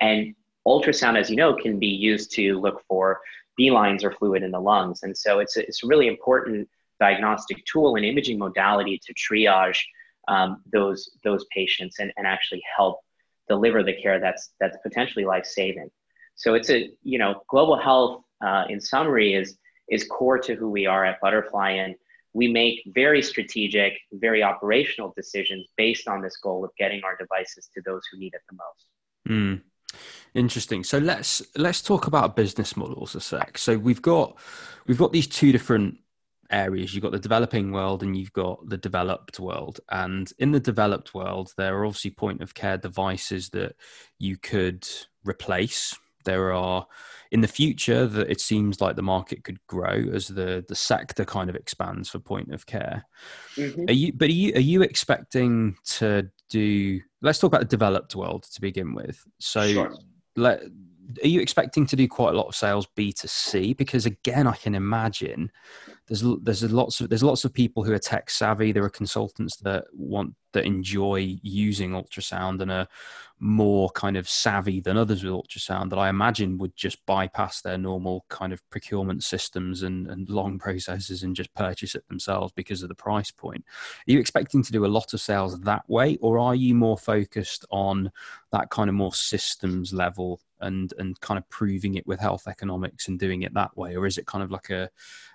[0.01, 0.35] And
[0.67, 3.21] ultrasound, as you know, can be used to look for
[3.55, 5.03] B lines or fluid in the lungs.
[5.03, 6.67] And so it's a, it's a really important
[6.99, 9.79] diagnostic tool and imaging modality to triage
[10.27, 12.99] um, those, those patients and, and actually help
[13.47, 15.89] deliver the care that's that's potentially life saving.
[16.35, 19.57] So it's a you know global health uh, in summary is
[19.89, 21.95] is core to who we are at Butterfly, and
[22.33, 27.69] we make very strategic, very operational decisions based on this goal of getting our devices
[27.73, 28.87] to those who need it the most.
[29.29, 29.61] Mm.
[30.33, 30.83] Interesting.
[30.83, 33.57] So let's let's talk about business models a sec.
[33.57, 34.37] So we've got
[34.87, 35.99] we've got these two different
[36.49, 36.93] areas.
[36.93, 39.79] You've got the developing world and you've got the developed world.
[39.89, 43.75] And in the developed world, there are obviously point of care devices that
[44.19, 44.87] you could
[45.23, 45.97] replace.
[46.23, 46.85] There are
[47.31, 51.25] in the future that it seems like the market could grow as the the sector
[51.25, 53.05] kind of expands for point of care.
[53.55, 53.85] Mm-hmm.
[53.89, 58.15] Are you but are you are you expecting to do let's talk about the developed
[58.15, 59.23] world to begin with.
[59.39, 59.93] So sure
[60.35, 60.63] let,
[61.23, 63.77] are you expecting to do quite a lot of sales B2C?
[63.77, 65.51] Because again, I can imagine
[66.07, 68.71] there's there's lots of there's lots of people who are tech savvy.
[68.71, 72.87] There are consultants that want that enjoy using ultrasound and are
[73.43, 77.77] more kind of savvy than others with ultrasound that I imagine would just bypass their
[77.77, 82.81] normal kind of procurement systems and, and long processes and just purchase it themselves because
[82.81, 83.65] of the price point.
[84.07, 86.97] Are you expecting to do a lot of sales that way, or are you more
[86.97, 88.11] focused on
[88.53, 93.09] that kind of more systems level and and kind of proving it with health economics
[93.09, 94.89] and doing it that way, or is it kind of like a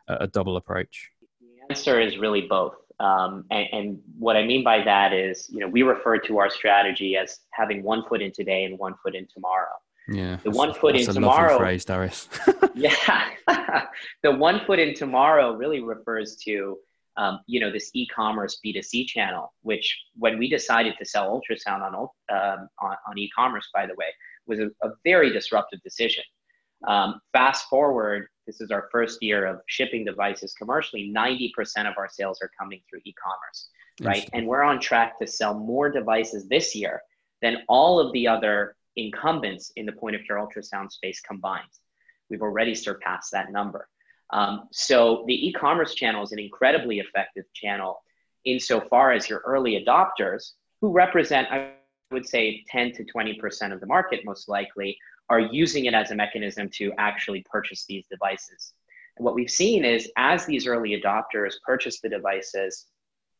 [0.08, 1.10] a double approach?
[1.40, 2.76] The answer is really both.
[3.00, 6.50] Um, and, and, what I mean by that is, you know, we refer to our
[6.50, 9.76] strategy as having one foot in today and one foot in tomorrow.
[10.08, 10.38] Yeah.
[10.42, 11.58] The one foot in tomorrow.
[11.58, 12.28] phrase, Darius.
[12.74, 13.28] yeah.
[14.22, 16.78] the one foot in tomorrow really refers to,
[17.16, 21.94] um, you know, this e-commerce B2C channel, which when we decided to sell ultrasound on,
[21.94, 24.06] um, on, on e-commerce, by the way,
[24.46, 26.24] was a, a very disruptive decision.
[26.86, 31.12] Um, fast forward, this is our first year of shipping devices commercially.
[31.14, 31.52] 90%
[31.90, 33.68] of our sales are coming through e commerce,
[34.00, 34.28] right?
[34.32, 37.02] And we're on track to sell more devices this year
[37.42, 41.68] than all of the other incumbents in the point of care ultrasound space combined.
[42.30, 43.88] We've already surpassed that number.
[44.30, 48.02] Um, so the e commerce channel is an incredibly effective channel
[48.44, 51.72] insofar as your early adopters, who represent, I
[52.10, 54.96] would say, 10 to 20% of the market most likely,
[55.30, 58.72] are using it as a mechanism to actually purchase these devices.
[59.16, 62.86] And what we've seen is as these early adopters purchase the devices,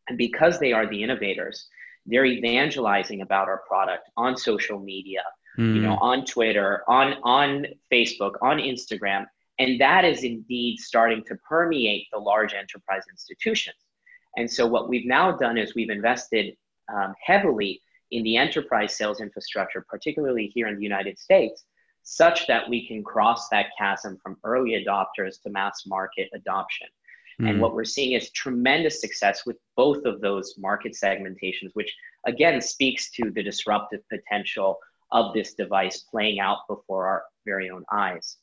[0.09, 1.69] and because they are the innovators,
[2.07, 5.23] they're evangelizing about our product on social media,
[5.59, 5.75] mm.
[5.75, 6.03] you know, hmm.
[6.03, 9.27] on Twitter, on on Facebook, on Instagram,
[9.59, 13.77] and that is indeed starting to permeate the large enterprise institutions.
[14.37, 16.57] And so, what we've now done is we've invested
[16.93, 21.65] um, heavily in the enterprise sales infrastructure, particularly here in the United States,
[22.11, 26.87] such that we can cross that chasm from early adopters to mass market adoption.
[27.39, 27.49] Mm.
[27.49, 27.61] And hmm.
[27.61, 31.95] what we're seeing is tremendous success with both of those market segmentations, which
[32.27, 34.79] again speaks to the disruptive potential
[35.13, 38.39] of this device playing out before our very own eyes.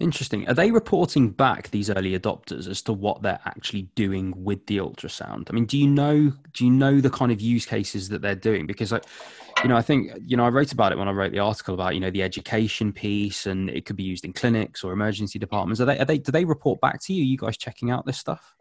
[0.00, 0.48] Interesting.
[0.48, 4.78] Are they reporting back these early adopters as to what they're actually doing with the
[4.78, 5.46] ultrasound?
[5.48, 8.34] I mean, do you know do you know the kind of use cases that they're
[8.34, 8.66] doing?
[8.66, 9.00] Because I,
[9.62, 11.74] you know, I think you know I wrote about it when I wrote the article
[11.74, 15.38] about you know the education piece, and it could be used in clinics or emergency
[15.38, 15.80] departments.
[15.80, 17.22] Are they are they do they report back to you?
[17.22, 18.56] Are you guys checking out this stuff?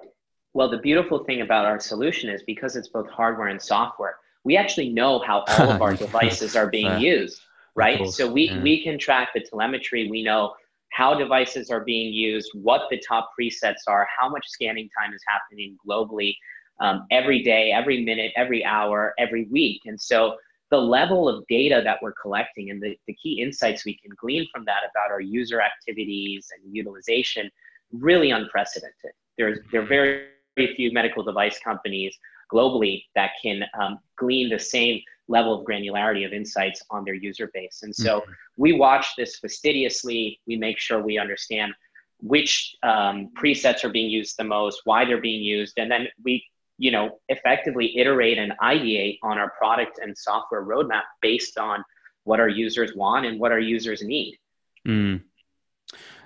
[0.54, 4.56] Well, the beautiful thing about our solution is because it's both hardware and software, we
[4.56, 7.42] actually know how all of our devices are being used,
[7.74, 8.08] right?
[8.08, 8.62] So we yeah.
[8.62, 10.12] we can track the telemetry.
[10.12, 10.54] We know
[10.94, 15.22] how devices are being used, what the top presets are, how much scanning time is
[15.28, 16.36] happening globally
[16.80, 19.82] um, every day, every minute, every hour, every week.
[19.86, 20.36] And so
[20.70, 24.48] the level of data that we're collecting and the, the key insights we can glean
[24.54, 27.50] from that about our user activities and utilization
[27.92, 29.12] really unprecedented.
[29.38, 32.16] There's, there are very, very few medical device companies
[32.52, 35.02] globally that can um, glean the same
[35.38, 37.78] level of granularity of insights on their user base.
[37.84, 38.32] And so mm-hmm.
[38.64, 40.40] we watch this fastidiously.
[40.48, 41.74] We make sure we understand
[42.34, 46.34] which um, presets are being used the most, why they're being used, and then we,
[46.78, 51.84] you know, effectively iterate and ideate on our product and software roadmap based on
[52.24, 54.38] what our users want and what our users need.
[54.88, 55.22] Mm.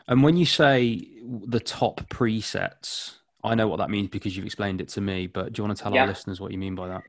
[0.07, 4.81] And when you say the top presets, I know what that means because you've explained
[4.81, 6.01] it to me, but do you want to tell yeah.
[6.01, 7.03] our listeners what you mean by that?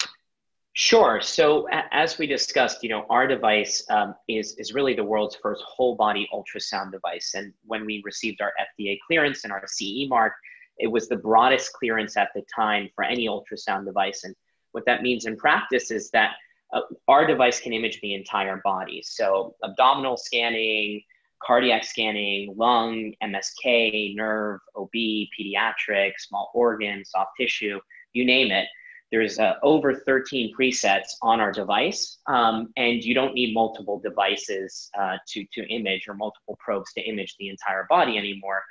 [0.75, 1.21] Sure.
[1.21, 5.63] So as we discussed, you know, our device um, is is really the world's first
[5.67, 7.33] whole body ultrasound device.
[7.35, 10.35] And when we received our FDA clearance and our CE mark,
[10.79, 14.23] it was the broadest clearance at the time for any ultrasound device.
[14.23, 14.37] And
[14.71, 16.33] what that means in practice is that
[16.73, 19.03] uh, our device can image the entire body.
[19.05, 21.03] So abdominal scanning,
[21.43, 27.81] cardiac scanning, lung, MSK, nerve, OB, pediatric, small organ, soft tissue,
[28.13, 28.69] you name it
[29.11, 34.91] there's uh, over 13 presets on our device, um, and you don't need multiple devices
[34.99, 38.63] uh, to, to image or multiple probes to image the entire body anymore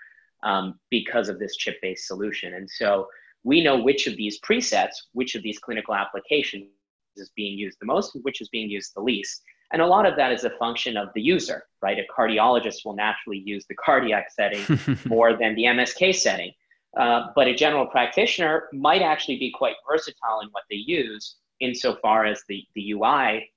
[0.43, 2.53] um, because of this chip-based solution.
[2.53, 3.07] And so
[3.43, 6.67] we know which of these presets, which of these clinical applications
[7.15, 9.41] is being used the most, and which is being used the least.
[9.73, 11.97] And a lot of that is a function of the user, right?
[11.97, 14.61] A cardiologist will naturally use the cardiac setting
[15.05, 16.51] more than the MSK setting.
[16.97, 22.25] Uh, but a general practitioner might actually be quite versatile in what they use insofar
[22.25, 23.51] as the, the UI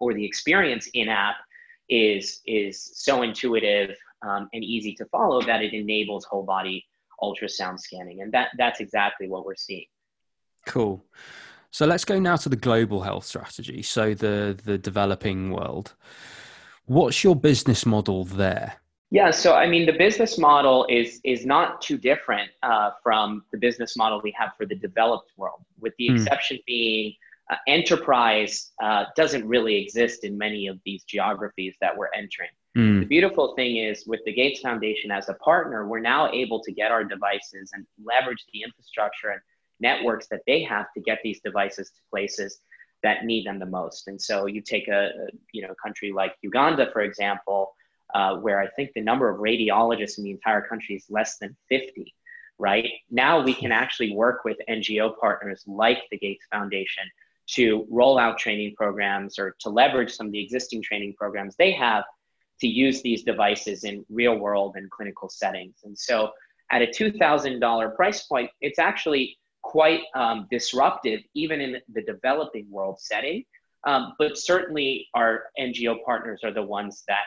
[0.00, 1.36] or the experience in app
[1.88, 6.84] is, is so intuitive um, and easy to follow that it enables whole body
[7.22, 8.22] ultrasound scanning.
[8.22, 9.86] And that, that's exactly what we're seeing.
[10.66, 11.04] Cool.
[11.70, 13.82] So let's go now to the global health strategy.
[13.82, 15.94] So the, the developing world.
[16.86, 18.80] What's your business model there?
[19.14, 23.58] Yeah, so I mean, the business model is is not too different uh, from the
[23.58, 26.16] business model we have for the developed world, with the mm.
[26.16, 27.14] exception being
[27.48, 32.50] uh, enterprise uh, doesn't really exist in many of these geographies that we're entering.
[32.76, 33.02] Mm.
[33.02, 36.72] The beautiful thing is, with the Gates Foundation as a partner, we're now able to
[36.72, 39.40] get our devices and leverage the infrastructure and
[39.78, 42.62] networks that they have to get these devices to places
[43.04, 44.08] that need them the most.
[44.08, 47.76] And so, you take a, a you know country like Uganda, for example
[48.14, 51.56] uh, where I think the number of radiologists in the entire country is less than
[51.68, 52.14] 50,
[52.58, 52.88] right?
[53.10, 57.04] Now we can actually work with NGO partners like the Gates Foundation
[57.46, 61.72] to roll out training programs or to leverage some of the existing training programs they
[61.72, 62.04] have
[62.60, 65.80] to use these devices in real world and clinical settings.
[65.84, 66.30] And so
[66.70, 73.00] at a $2,000 price point, it's actually quite um, disruptive, even in the developing world
[73.00, 73.44] setting.
[73.86, 77.24] Um, but certainly, our NGO partners are the ones that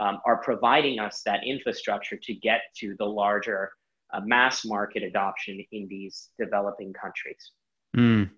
[0.00, 3.70] um, are providing us that infrastructure to get to the larger
[4.12, 7.52] uh, mass market adoption in these developing countries.
[7.96, 8.30] Mm.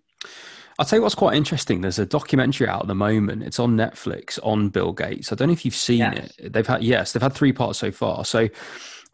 [0.79, 1.81] I'll tell you what's quite interesting.
[1.81, 3.43] There's a documentary out at the moment.
[3.43, 5.31] It's on Netflix on Bill Gates.
[5.33, 6.33] I don't know if you've seen yes.
[6.39, 6.53] it.
[6.53, 8.25] They've had yes, they've had three parts so far.
[8.25, 8.49] So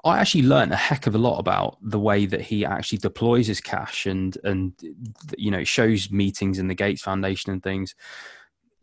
[0.05, 3.49] I actually learned a heck of a lot about the way that he actually deploys
[3.49, 4.73] his cash and and
[5.37, 7.95] you know shows meetings in the Gates Foundation and things.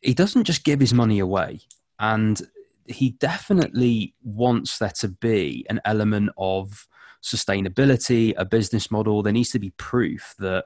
[0.01, 1.61] He doesn't just give his money away.
[1.97, 2.41] And
[2.88, 6.88] he definitely wants there to be an element of
[7.23, 9.23] sustainability, a business model.
[9.23, 10.65] There needs to be proof that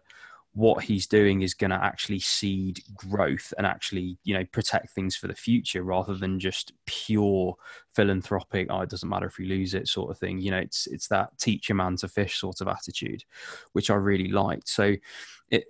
[0.54, 5.16] what he's doing is going to actually seed growth and actually you know protect things
[5.16, 7.56] for the future rather than just pure
[7.94, 10.88] philanthropic oh it doesn't matter if we lose it sort of thing you know it's
[10.88, 13.24] it's that teach a man to fish sort of attitude
[13.74, 14.96] which i really liked so
[15.50, 15.66] it,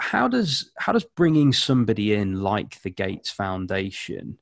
[0.00, 4.38] how does how does bringing somebody in like the gates foundation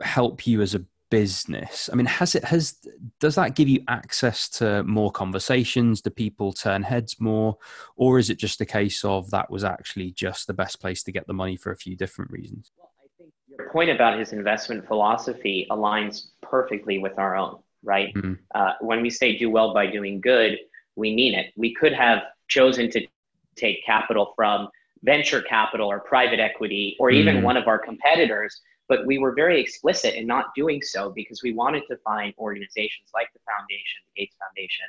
[0.00, 1.88] help you as a business?
[1.92, 2.76] I mean has it has
[3.20, 6.00] does that give you access to more conversations?
[6.00, 7.58] Do people turn heads more?
[7.96, 11.12] Or is it just a case of that was actually just the best place to
[11.12, 12.72] get the money for a few different reasons?
[12.76, 18.12] Well, i think your point about his investment philosophy aligns perfectly with our own right?
[18.14, 18.32] Mm-hmm.
[18.52, 20.58] uh, when we say do well by doing good
[20.96, 21.52] we mean it.
[21.56, 23.06] We could have chosen to
[23.54, 24.68] take capital from
[25.04, 27.44] venture capital or private equity or even mm-hmm.
[27.44, 31.52] one of our competitors but we were very explicit in not doing so because we
[31.52, 34.86] wanted to find organizations like the Foundation, the Gates Foundation,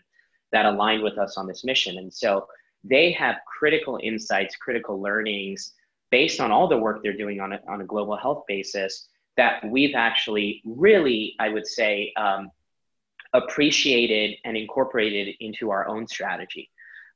[0.52, 1.98] that aligned with us on this mission.
[1.98, 2.48] And so
[2.84, 5.74] they have critical insights, critical learnings
[6.12, 9.64] based on all the work they're doing on a, on a global health basis that
[9.70, 12.50] we've actually really, I would say, um,
[13.34, 16.72] appreciated and incorporated into our own strategy.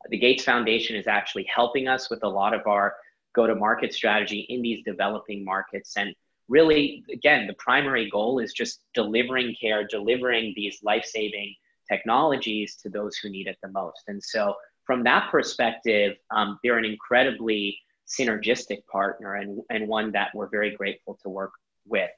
[0.09, 2.95] The Gates Foundation is actually helping us with a lot of our
[3.33, 5.95] go to market strategy in these developing markets.
[5.95, 6.13] And
[6.51, 11.55] really, again, the primary goal is just delivering care, delivering these life saving
[11.89, 14.03] technologies to those who need it the most.
[14.07, 17.77] And so, from that perspective, um, they're an incredibly
[18.07, 21.51] synergistic partner and, and one that we're very grateful to work
[21.87, 22.09] with.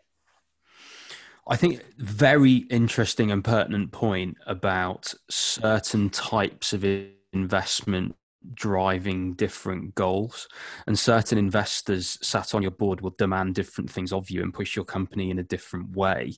[1.48, 6.86] I think very interesting and pertinent point about certain types of
[7.34, 8.16] investment
[8.54, 10.48] driving different goals.
[10.88, 14.76] And certain investors sat on your board will demand different things of you and push
[14.76, 16.36] your company in a different way.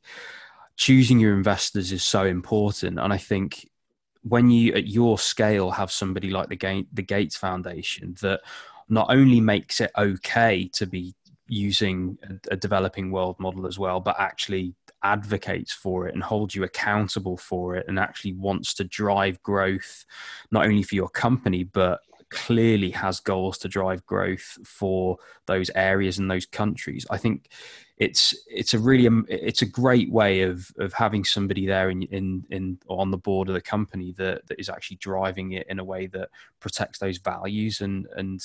[0.78, 3.00] Choosing your investors is so important.
[3.00, 3.70] And i think
[4.26, 8.42] when you at your scale have somebody like the, Ga- the gates foundation that
[8.90, 11.14] not only makes it okay to be
[11.48, 14.74] using a, a developing world model as well but actually
[15.04, 20.06] advocates for it and holds you accountable for it and actually wants to drive growth
[20.52, 26.18] not only for your company but clearly has goals to drive growth for those areas
[26.18, 27.06] and those countries.
[27.10, 27.50] I think
[27.98, 32.02] it's it's a really um, it's a great way of of having somebody there in
[32.04, 35.80] in in on the board of the company that that is actually driving it in
[35.80, 36.30] a way that
[36.60, 38.42] protects those values and and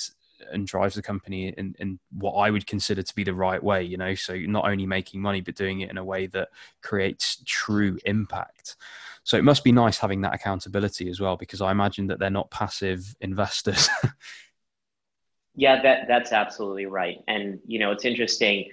[0.50, 3.82] and drives the company in, in what I would consider to be the right way,
[3.82, 6.48] you know, so not only making money, but doing it in a way that
[6.82, 8.76] creates true impact.
[9.24, 12.30] So it must be nice having that accountability as well, because I imagine that they're
[12.30, 13.88] not passive investors.
[15.54, 17.18] yeah, that, that's absolutely right.
[17.28, 18.70] And, you know, it's interesting.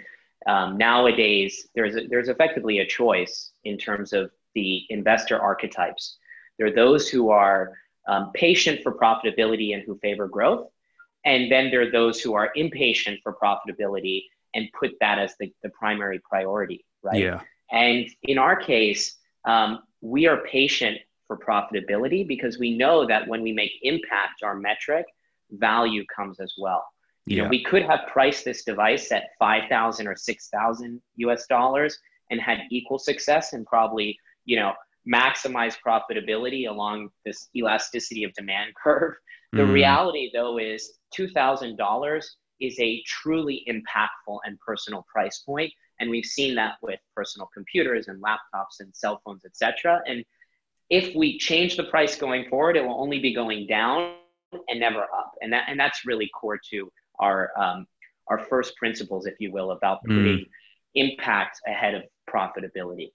[0.47, 6.17] Um, nowadays, there's, a, there's effectively a choice in terms of the investor archetypes.
[6.57, 7.73] There are those who are
[8.07, 10.67] um, patient for profitability and who favor growth.
[11.27, 14.23] And then there are those who are impatient for profitability
[14.55, 17.21] and put that as the, the primary priority, right?
[17.21, 17.41] Yeah.
[17.69, 20.97] And in our case, um, we are patient
[21.27, 25.05] for profitability because we know that when we make impact our metric,
[25.51, 26.85] value comes as well.
[27.25, 27.43] You yeah.
[27.43, 31.99] know, we could have priced this device at 5,000 or 6,000 US dollars
[32.31, 34.71] and had equal success and probably, you know,
[35.05, 39.15] maximize profitability along this elasticity of demand curve.
[39.51, 39.73] The mm.
[39.73, 42.25] reality, though, is $2,000
[42.59, 48.07] is a truly impactful and personal price point, and we've seen that with personal computers
[48.07, 50.01] and laptops and cell phones, etc.
[50.07, 50.23] And
[50.89, 54.15] if we change the price going forward, it will only be going down
[54.69, 57.85] and never up, and that and that's really core to our um,
[58.27, 60.49] our first principles, if you will, about putting mm.
[60.95, 63.11] impact ahead of profitability.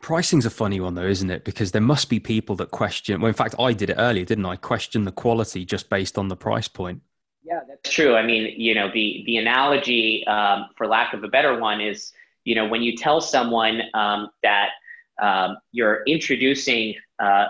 [0.00, 1.44] Pricing's a funny one though, isn't it?
[1.44, 3.20] Because there must be people that question.
[3.20, 4.56] Well, in fact, I did it earlier, didn't I?
[4.56, 7.02] Question the quality just based on the price point.
[7.42, 8.14] Yeah, that's true.
[8.16, 12.12] I mean, you know, the the analogy, um, for lack of a better one, is
[12.44, 14.70] you know when you tell someone um, that
[15.20, 17.46] um, you're introducing, uh,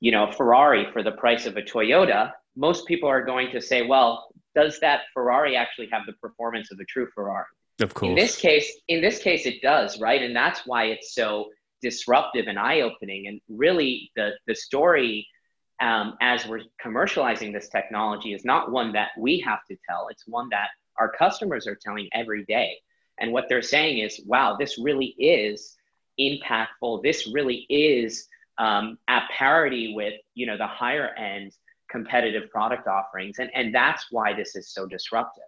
[0.00, 3.60] you know, a Ferrari for the price of a Toyota, most people are going to
[3.60, 7.46] say, well, does that Ferrari actually have the performance of a true Ferrari?
[7.80, 8.10] Of course.
[8.10, 10.22] In this case, in this case, it does, right?
[10.22, 11.50] And that's why it's so
[11.82, 13.26] disruptive and eye-opening.
[13.26, 15.26] And really, the the story
[15.80, 20.08] um, as we're commercializing this technology is not one that we have to tell.
[20.10, 20.68] It's one that
[20.98, 22.78] our customers are telling every day.
[23.18, 25.76] And what they're saying is, "Wow, this really is
[26.18, 27.02] impactful.
[27.02, 31.52] This really is um, at parity with you know the higher end
[31.90, 35.44] competitive product offerings." And and that's why this is so disruptive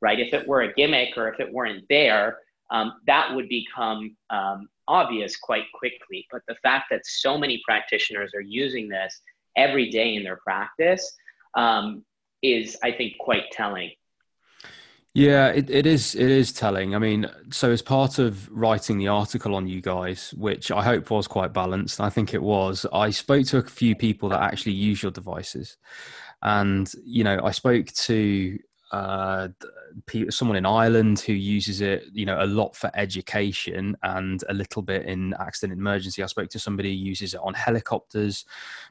[0.00, 0.18] right?
[0.18, 2.38] If it were a gimmick or if it weren't there,
[2.70, 6.26] um, that would become um, obvious quite quickly.
[6.30, 9.20] But the fact that so many practitioners are using this
[9.56, 11.14] every day in their practice
[11.54, 12.04] um,
[12.42, 13.90] is, I think, quite telling.
[15.14, 16.14] Yeah, it, it is.
[16.14, 16.94] It is telling.
[16.94, 21.10] I mean, so as part of writing the article on you guys, which I hope
[21.10, 22.86] was quite balanced, I think it was.
[22.92, 25.76] I spoke to a few people that actually use your devices,
[26.42, 28.58] and you know, I spoke to
[28.90, 29.48] uh,
[30.30, 34.82] someone in Ireland who uses it, you know, a lot for education and a little
[34.82, 36.22] bit in accident emergency.
[36.22, 38.44] I spoke to somebody who uses it on helicopters,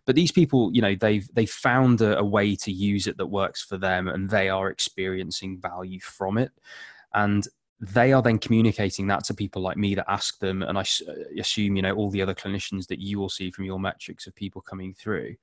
[0.05, 3.27] but these people, you know, they've they found a, a way to use it that
[3.27, 6.51] works for them, and they are experiencing value from it,
[7.13, 7.47] and
[7.79, 10.85] they are then communicating that to people like me that ask them and i
[11.39, 14.33] assume you know all the other clinicians that you will see from your metrics of
[14.33, 15.35] people coming through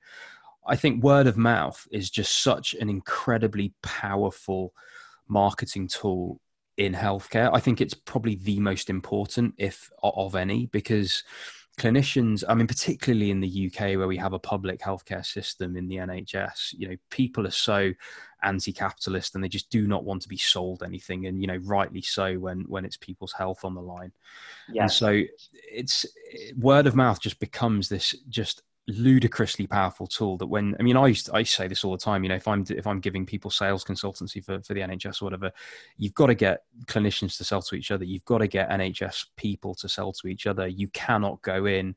[0.67, 4.73] I think word of mouth is just such an incredibly powerful
[5.27, 6.39] marketing tool
[6.77, 7.49] in healthcare.
[7.53, 11.23] I think it's probably the most important, if of any, because
[11.77, 15.87] clinicians, I mean, particularly in the UK where we have a public healthcare system in
[15.87, 17.91] the NHS, you know, people are so
[18.43, 22.01] anti-capitalist and they just do not want to be sold anything, and you know, rightly
[22.01, 24.11] so when when it's people's health on the line.
[24.69, 24.83] Yeah.
[24.83, 25.21] And so
[25.53, 26.05] it's
[26.57, 31.07] word of mouth just becomes this just ludicrously powerful tool that when I mean I
[31.07, 33.25] used to, I say this all the time you know if I'm if I'm giving
[33.25, 35.51] people sales consultancy for, for the NHS or whatever
[35.97, 38.05] you've got to get clinicians to sell to each other.
[38.05, 40.67] You've got to get NHS people to sell to each other.
[40.67, 41.95] You cannot go in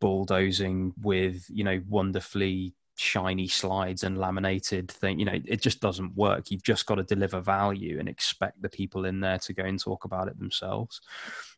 [0.00, 6.16] bulldozing with you know wonderfully shiny slides and laminated thing you know it just doesn't
[6.16, 6.50] work.
[6.50, 9.78] You've just got to deliver value and expect the people in there to go and
[9.78, 11.00] talk about it themselves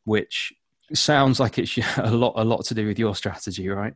[0.05, 0.53] which
[0.93, 3.95] sounds like it's a lot a lot to do with your strategy right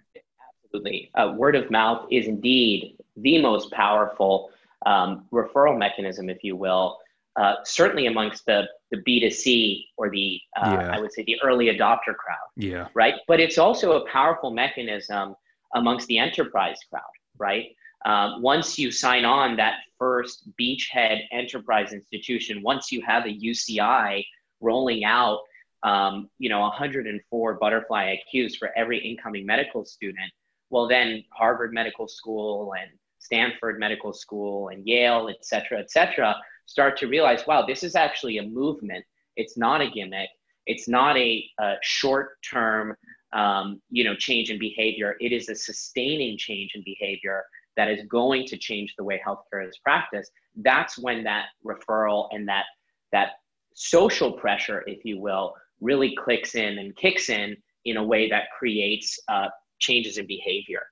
[0.73, 1.11] Absolutely.
[1.14, 4.51] Uh, word of mouth is indeed the most powerful
[4.87, 6.99] um, referral mechanism, if you will,
[7.37, 10.97] uh, certainly amongst the, the B2C or the, uh, yeah.
[10.97, 12.49] I would say, the early adopter crowd.
[12.57, 12.87] Yeah.
[12.95, 13.14] Right.
[13.27, 15.35] But it's also a powerful mechanism
[15.75, 17.03] amongst the enterprise crowd,
[17.37, 17.75] right?
[18.05, 24.25] Um, once you sign on that first beachhead enterprise institution, once you have a UCI
[24.61, 25.41] rolling out,
[25.83, 30.31] um, you know, 104 butterfly IQs for every incoming medical student,
[30.71, 36.35] well, then Harvard Medical School and Stanford Medical School and Yale, et cetera, et cetera,
[36.66, 39.05] start to realize, wow, this is actually a movement.
[39.37, 40.31] It's not a gimmick.
[40.66, 42.97] It's not a, a short-term,
[43.33, 45.16] um, you know, change in behavior.
[45.21, 47.45] It is a sustaining change in behavior
[47.77, 52.47] that is going to change the way healthcare is practiced, that's when that referral and
[52.49, 52.64] that
[53.12, 53.29] that
[53.75, 57.57] social pressure, if you will, really clicks in and kicks in
[57.87, 59.49] in a way that creates uh,
[59.81, 60.83] changes in behavior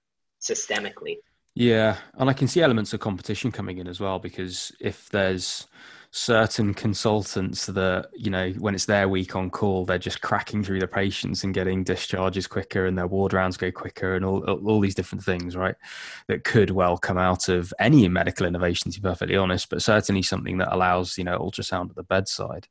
[0.40, 1.16] systemically.
[1.54, 5.66] Yeah, and I can see elements of competition coming in as well because if there's
[6.10, 10.80] certain consultants that you know when it's their week on call they're just cracking through
[10.80, 14.80] the patients and getting discharges quicker and their ward rounds go quicker and all, all
[14.80, 15.74] these different things right
[16.26, 20.22] that could well come out of any medical innovation to be perfectly honest but certainly
[20.22, 22.66] something that allows you know ultrasound at the bedside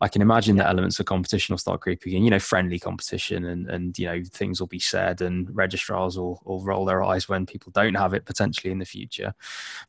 [0.00, 0.62] i can imagine yeah.
[0.62, 4.06] that elements of competition will start creeping in you know friendly competition and and you
[4.06, 7.94] know things will be said and registrars will, will roll their eyes when people don't
[7.94, 9.34] have it potentially in the future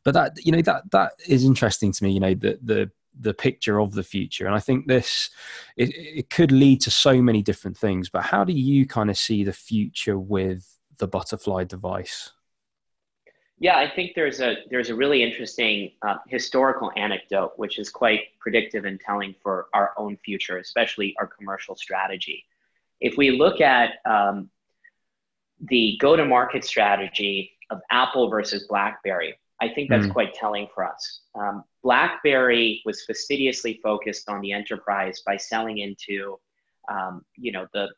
[0.02, 3.34] but that you know that that is interesting to me you know the the the
[3.34, 4.46] picture of the future.
[4.46, 5.30] And i think this
[5.76, 9.16] it, it could lead to so many different things but how do you kind of
[9.16, 10.66] see the future with
[10.98, 12.30] the butterfly device?
[13.58, 18.20] Yeah i think there's a there's a really interesting uh, historical anecdote which is quite
[18.38, 22.44] predictive and telling for our own future especially our commercial strategy.
[23.00, 24.50] If we look at um,
[25.68, 30.12] the go to market strategy of apple versus blackberry I think that's mm.
[30.12, 31.20] quite telling for us.
[31.34, 36.38] Um, BlackBerry was fastidiously focused on the enterprise by selling into,
[36.90, 37.88] um, you know, the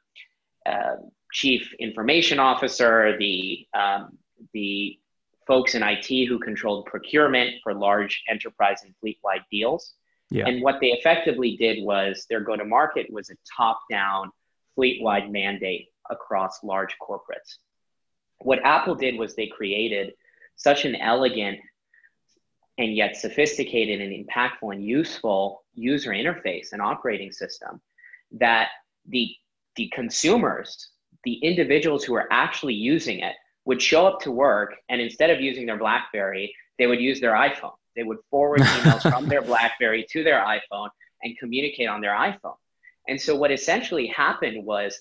[0.66, 0.96] uh,
[1.32, 4.18] chief information officer, the um,
[4.52, 4.98] the
[5.46, 9.94] folks in IT who controlled procurement for large enterprise and fleet-wide deals.
[10.30, 10.46] Yeah.
[10.46, 14.30] And what they effectively did was their go-to-market was a top-down
[14.74, 17.58] fleet-wide mandate across large corporates.
[18.38, 20.14] What Apple did was they created
[20.56, 21.58] such an elegant
[22.78, 27.80] and yet sophisticated and impactful and useful user interface and operating system
[28.32, 28.68] that
[29.08, 29.34] the
[29.76, 30.90] the consumers
[31.24, 33.34] the individuals who are actually using it
[33.64, 37.34] would show up to work and instead of using their blackberry they would use their
[37.34, 37.74] iphone.
[37.94, 40.88] They would forward emails from their blackberry to their iphone
[41.22, 42.56] and communicate on their iphone.
[43.08, 45.00] And so what essentially happened was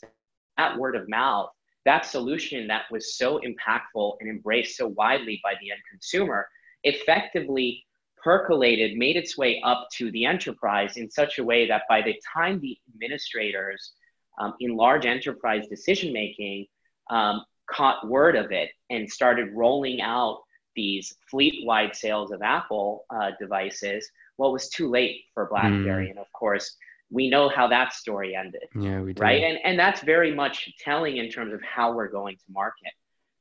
[0.58, 1.50] that word of mouth
[1.86, 6.48] that solution that was so impactful and embraced so widely by the end consumer
[6.84, 7.86] effectively
[8.24, 12.16] percolated, made its way up to the enterprise in such a way that by the
[12.34, 13.94] time the administrators
[14.40, 16.68] um, in large enterprise decision making
[17.10, 20.42] um, caught word of it and started rolling out
[20.76, 26.08] these fleet wide sales of Apple uh, devices, well, it was too late for BlackBerry.
[26.08, 26.12] Mm.
[26.12, 26.76] And of course,
[27.12, 28.64] we know how that story ended.
[28.74, 29.22] Yeah, we do.
[29.22, 29.44] Right.
[29.44, 32.94] And, and that's very much telling in terms of how we're going to market.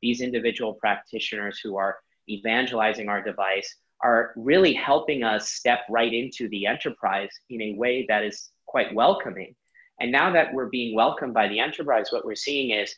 [0.02, 1.98] These individual practitioners who are
[2.28, 8.06] evangelizing our device are really helping us step right into the enterprise in a way
[8.08, 9.54] that is quite welcoming.
[10.00, 12.94] And now that we're being welcomed by the enterprise, what we're seeing is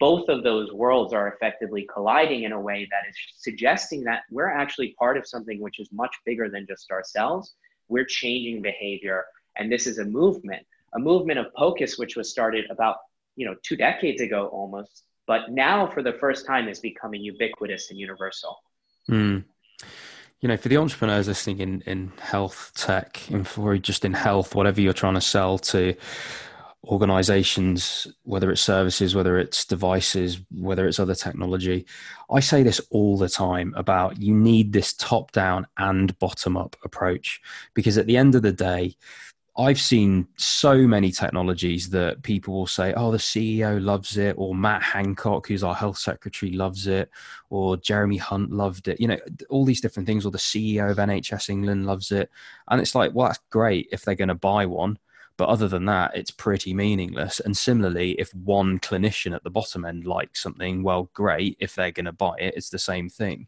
[0.00, 4.50] both of those worlds are effectively colliding in a way that is suggesting that we're
[4.50, 7.54] actually part of something which is much bigger than just ourselves.
[7.88, 9.24] We're changing behavior.
[9.58, 12.96] And this is a movement, a movement of POCUS, which was started about
[13.36, 17.90] you know two decades ago almost, but now for the first time is becoming ubiquitous
[17.90, 18.56] and universal.
[19.10, 19.44] Mm.
[20.40, 24.54] You know, for the entrepreneurs listening in, in health tech, and for just in health,
[24.54, 25.94] whatever you're trying to sell to
[26.86, 31.86] organizations, whether it's services, whether it's devices, whether it's other technology,
[32.30, 36.76] I say this all the time about you need this top down and bottom up
[36.84, 37.40] approach
[37.74, 38.96] because at the end of the day,
[39.58, 44.54] I've seen so many technologies that people will say, oh, the CEO loves it, or
[44.54, 47.10] Matt Hancock, who's our health secretary, loves it,
[47.48, 49.00] or Jeremy Hunt loved it.
[49.00, 52.30] You know, all these different things, or the CEO of NHS England loves it.
[52.68, 54.98] And it's like, well, that's great if they're going to buy one.
[55.38, 57.40] But other than that, it's pretty meaningless.
[57.40, 61.56] And similarly, if one clinician at the bottom end likes something, well, great.
[61.60, 63.46] If they're going to buy it, it's the same thing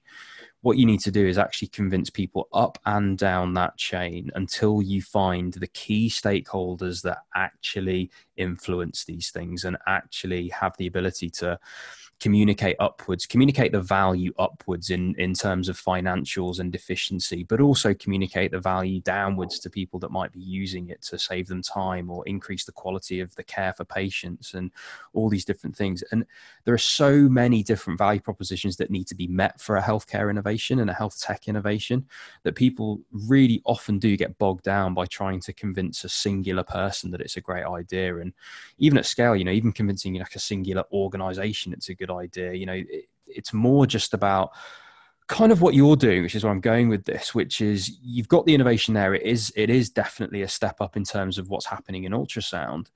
[0.63, 4.83] what you need to do is actually convince people up and down that chain until
[4.83, 11.31] you find the key stakeholders that actually influence these things and actually have the ability
[11.31, 11.59] to
[12.21, 17.95] communicate upwards, communicate the value upwards in, in terms of financials and deficiency, but also
[17.95, 22.11] communicate the value downwards to people that might be using it to save them time
[22.11, 24.71] or increase the quality of the care for patients and
[25.13, 26.03] all these different things.
[26.11, 26.27] And
[26.65, 30.31] there are so many different value propositions that need to be met for a healthcare
[30.31, 32.07] innovation and a health tech innovation
[32.43, 37.11] that people really often do get bogged down by trying to convince a singular person
[37.11, 38.17] that it's a great idea.
[38.19, 38.33] And
[38.79, 42.17] even at scale, you know, even convincing like a singular organization it's a good good
[42.17, 42.53] idea.
[42.53, 44.51] You know, it, it's more just about
[45.29, 48.29] kind of what you're doing, which is where I'm going with this, which is you've
[48.29, 49.15] got the innovation there.
[49.15, 52.87] It is it is definitely a step up in terms of what's happening in ultrasound,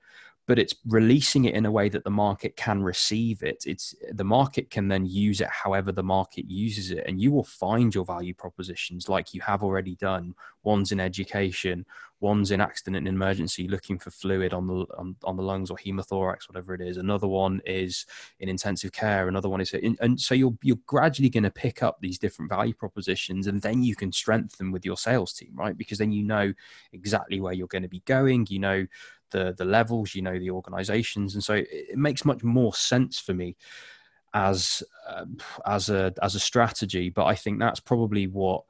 [0.45, 4.23] but it's releasing it in a way that the market can receive it it's the
[4.23, 8.05] market can then use it however the market uses it and you will find your
[8.05, 10.33] value propositions like you have already done
[10.63, 11.85] one's in education
[12.23, 15.77] one's in accident and emergency looking for fluid on the on, on the lungs or
[15.77, 16.97] hemothorax whatever it is.
[16.97, 18.05] Another one is
[18.39, 19.27] in intensive care.
[19.27, 22.49] Another one is in, and so you're you're gradually going to pick up these different
[22.49, 25.77] value propositions and then you can strengthen with your sales team right?
[25.77, 26.53] Because then you know
[26.93, 28.87] exactly where you're going to be going you know
[29.33, 33.19] the the levels, you know the organizations, and so it, it makes much more sense
[33.19, 33.57] for me
[34.33, 35.25] as uh,
[35.65, 37.09] as a as a strategy.
[37.09, 38.63] But I think that's probably what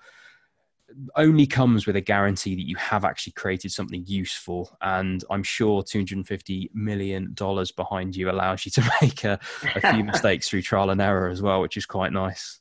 [1.15, 5.83] only comes with a guarantee that you have actually created something useful and i'm sure
[5.83, 9.39] 250 million dollars behind you allows you to make a,
[9.75, 12.59] a few mistakes through trial and error as well which is quite nice.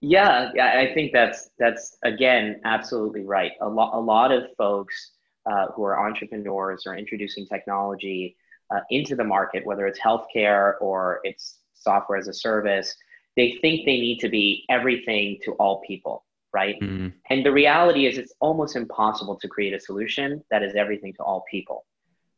[0.00, 3.52] Yeah i think that's that's again absolutely right.
[3.60, 5.12] A lot a lot of folks
[5.46, 8.36] uh, who are entrepreneurs or introducing technology
[8.72, 12.94] uh, into the market, whether it's healthcare or it's software as a service,
[13.36, 16.78] they think they need to be everything to all people, right?
[16.80, 17.08] Mm-hmm.
[17.30, 21.22] And the reality is, it's almost impossible to create a solution that is everything to
[21.22, 21.84] all people.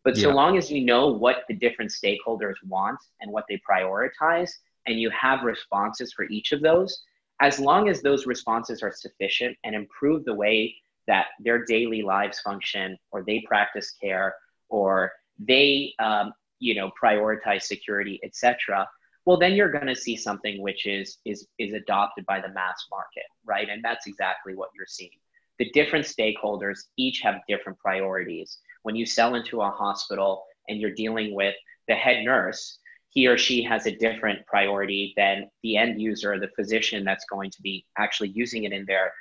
[0.05, 4.51] But so long as you know what the different stakeholders want and what they prioritize,
[4.87, 7.03] and you have responses for each of those,
[7.41, 10.75] as long as those responses are sufficient and improve the way
[11.07, 14.35] that their daily lives function or they practice care
[14.69, 18.89] or they um, you know prioritize security etc
[19.27, 22.87] well then you're going to see something which is is is adopted by the mass
[22.91, 25.11] market right and that's exactly what you're seeing
[25.59, 30.95] the different stakeholders each have different priorities when you sell into a hospital and you're
[30.95, 31.55] dealing with
[31.89, 32.79] the head nurse
[33.11, 37.51] he or she has a different priority than the end user the physician that's going
[37.51, 39.13] to be actually using it in their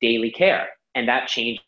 [0.00, 1.60] daily care and that changes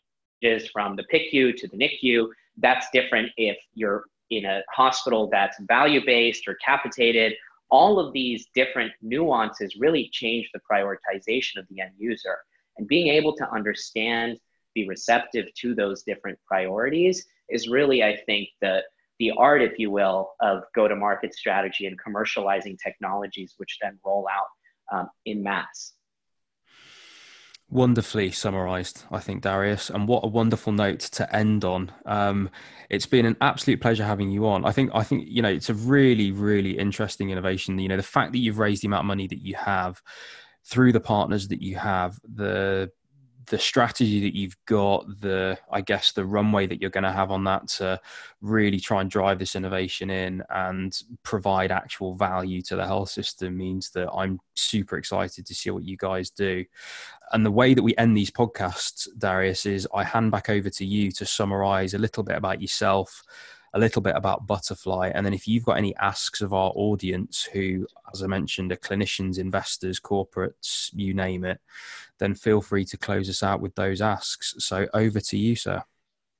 [0.73, 2.27] from the PICU to the NICU.
[2.57, 7.33] That's different if you're in a hospital that's value based or capitated.
[7.71, 12.37] All of these different nuances really change the prioritization of the end user.
[12.77, 14.39] And being able to understand,
[14.73, 18.83] be receptive to those different priorities is really, I think, the
[19.19, 23.99] the art, if you will, of go to market strategy and commercializing technologies, which then
[24.05, 25.93] roll out um, in mass.
[27.71, 29.91] Wonderfully summarized, I think, Darius.
[29.91, 31.91] And what a wonderful note to end on.
[32.07, 32.49] Um,
[32.89, 34.65] it's been an absolute pleasure having you on.
[34.65, 37.77] I think, I think, you know, it's a really, really interesting innovation.
[37.77, 40.01] You know, the fact that you've raised the amount of money that you have
[40.65, 42.89] through the partners that you have, the
[43.49, 47.31] the strategy that you've got, the I guess the runway that you're going to have
[47.31, 47.99] on that to
[48.41, 53.57] really try and drive this innovation in and provide actual value to the health system
[53.57, 56.63] means that I'm super excited to see what you guys do.
[57.31, 60.85] And the way that we end these podcasts, Darius, is I hand back over to
[60.85, 63.23] you to summarize a little bit about yourself
[63.73, 65.11] a little bit about Butterfly.
[65.13, 68.77] And then if you've got any asks of our audience who, as I mentioned, are
[68.77, 71.59] clinicians, investors, corporates, you name it,
[72.19, 74.55] then feel free to close us out with those asks.
[74.59, 75.83] So over to you, sir.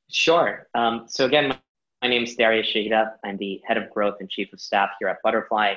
[0.09, 0.67] Sure.
[0.75, 1.59] Um, so again, my,
[2.01, 3.11] my name is Darius Shahida.
[3.23, 5.75] I'm the head of growth and chief of staff here at Butterfly.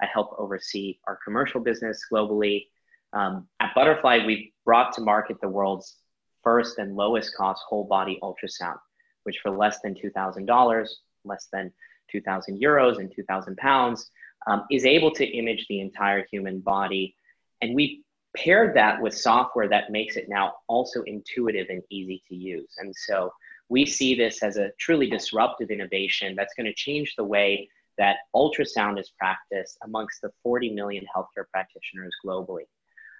[0.00, 2.66] I help oversee our commercial business globally.
[3.12, 5.96] Um, at Butterfly, we've brought to market the world's
[6.42, 8.78] first and lowest cost whole body ultrasound
[9.24, 10.88] which for less than $2,000,
[11.24, 11.72] less than
[12.10, 14.10] 2,000 euros and 2,000 pounds,
[14.46, 17.14] um, is able to image the entire human body.
[17.60, 18.02] And we
[18.36, 22.74] paired that with software that makes it now also intuitive and easy to use.
[22.78, 23.32] And so
[23.68, 27.68] we see this as a truly disruptive innovation that's going to change the way
[27.98, 32.64] that ultrasound is practiced amongst the 40 million healthcare practitioners globally.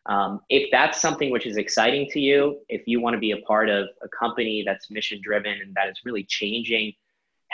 [0.07, 3.37] Um, if that's something which is exciting to you, if you want to be a
[3.39, 6.93] part of a company that's mission driven and that is really changing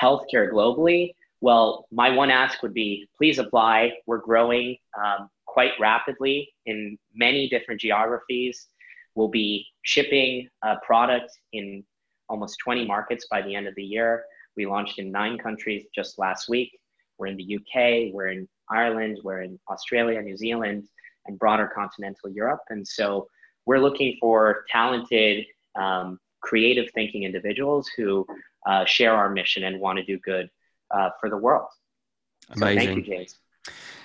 [0.01, 3.93] healthcare globally, well, my one ask would be please apply.
[4.07, 5.29] We're growing um,
[5.59, 8.69] quite rapidly in many different geographies.
[9.17, 11.83] We'll be shipping a product in
[12.29, 14.23] almost 20 markets by the end of the year.
[14.57, 16.79] We launched in nine countries just last week.
[17.19, 20.85] We're in the UK, we're in Ireland, we're in Australia, New Zealand
[21.27, 22.61] and broader continental Europe.
[22.69, 23.27] And so
[23.67, 25.45] we're looking for talented,
[25.75, 28.25] um, creative thinking individuals who
[28.65, 30.49] uh, share our mission and want to do good
[30.93, 31.67] uh, for the world.
[32.51, 32.79] Amazing.
[32.79, 33.41] So thank you, James.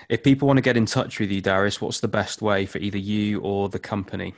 [0.10, 2.78] If people want to get in touch with you, Darius, what's the best way for
[2.80, 4.34] either you or the company?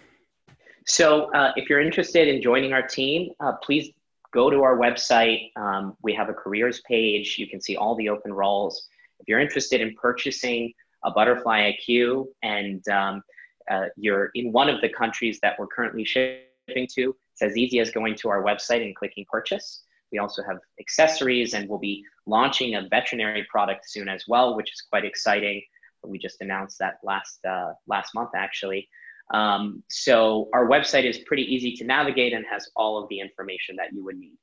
[0.85, 3.89] So, uh, if you're interested in joining our team, uh, please
[4.31, 5.51] go to our website.
[5.55, 7.37] Um, we have a careers page.
[7.39, 8.87] You can see all the open roles.
[9.19, 13.23] If you're interested in purchasing a butterfly IQ, and um,
[13.69, 17.79] uh, you're in one of the countries that we're currently shipping to, it's as easy
[17.79, 19.83] as going to our website and clicking purchase.
[20.11, 24.71] We also have accessories, and we'll be launching a veterinary product soon as well, which
[24.71, 25.61] is quite exciting.
[26.03, 28.87] We just announced that last uh, last month, actually.
[29.33, 33.75] Um, so our website is pretty easy to navigate and has all of the information
[33.77, 34.37] that you would need.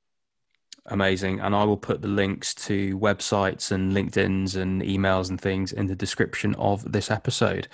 [0.86, 1.38] Amazing.
[1.38, 5.86] And I will put the links to websites and LinkedIn's and emails and things in
[5.86, 7.68] the description of this episode.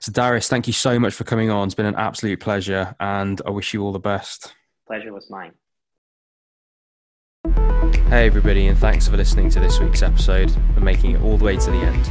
[0.00, 1.68] So, Darius, thank you so much for coming on.
[1.68, 4.54] It's been an absolute pleasure, and I wish you all the best.
[4.88, 5.52] Pleasure was mine.
[8.08, 11.44] Hey, everybody, and thanks for listening to this week's episode and making it all the
[11.44, 12.10] way to the end.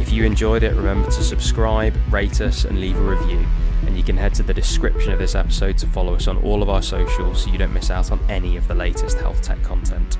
[0.00, 3.46] If you enjoyed it, remember to subscribe, rate us, and leave a review.
[3.86, 6.64] And you can head to the description of this episode to follow us on all
[6.64, 9.62] of our socials so you don't miss out on any of the latest health tech
[9.62, 10.18] content.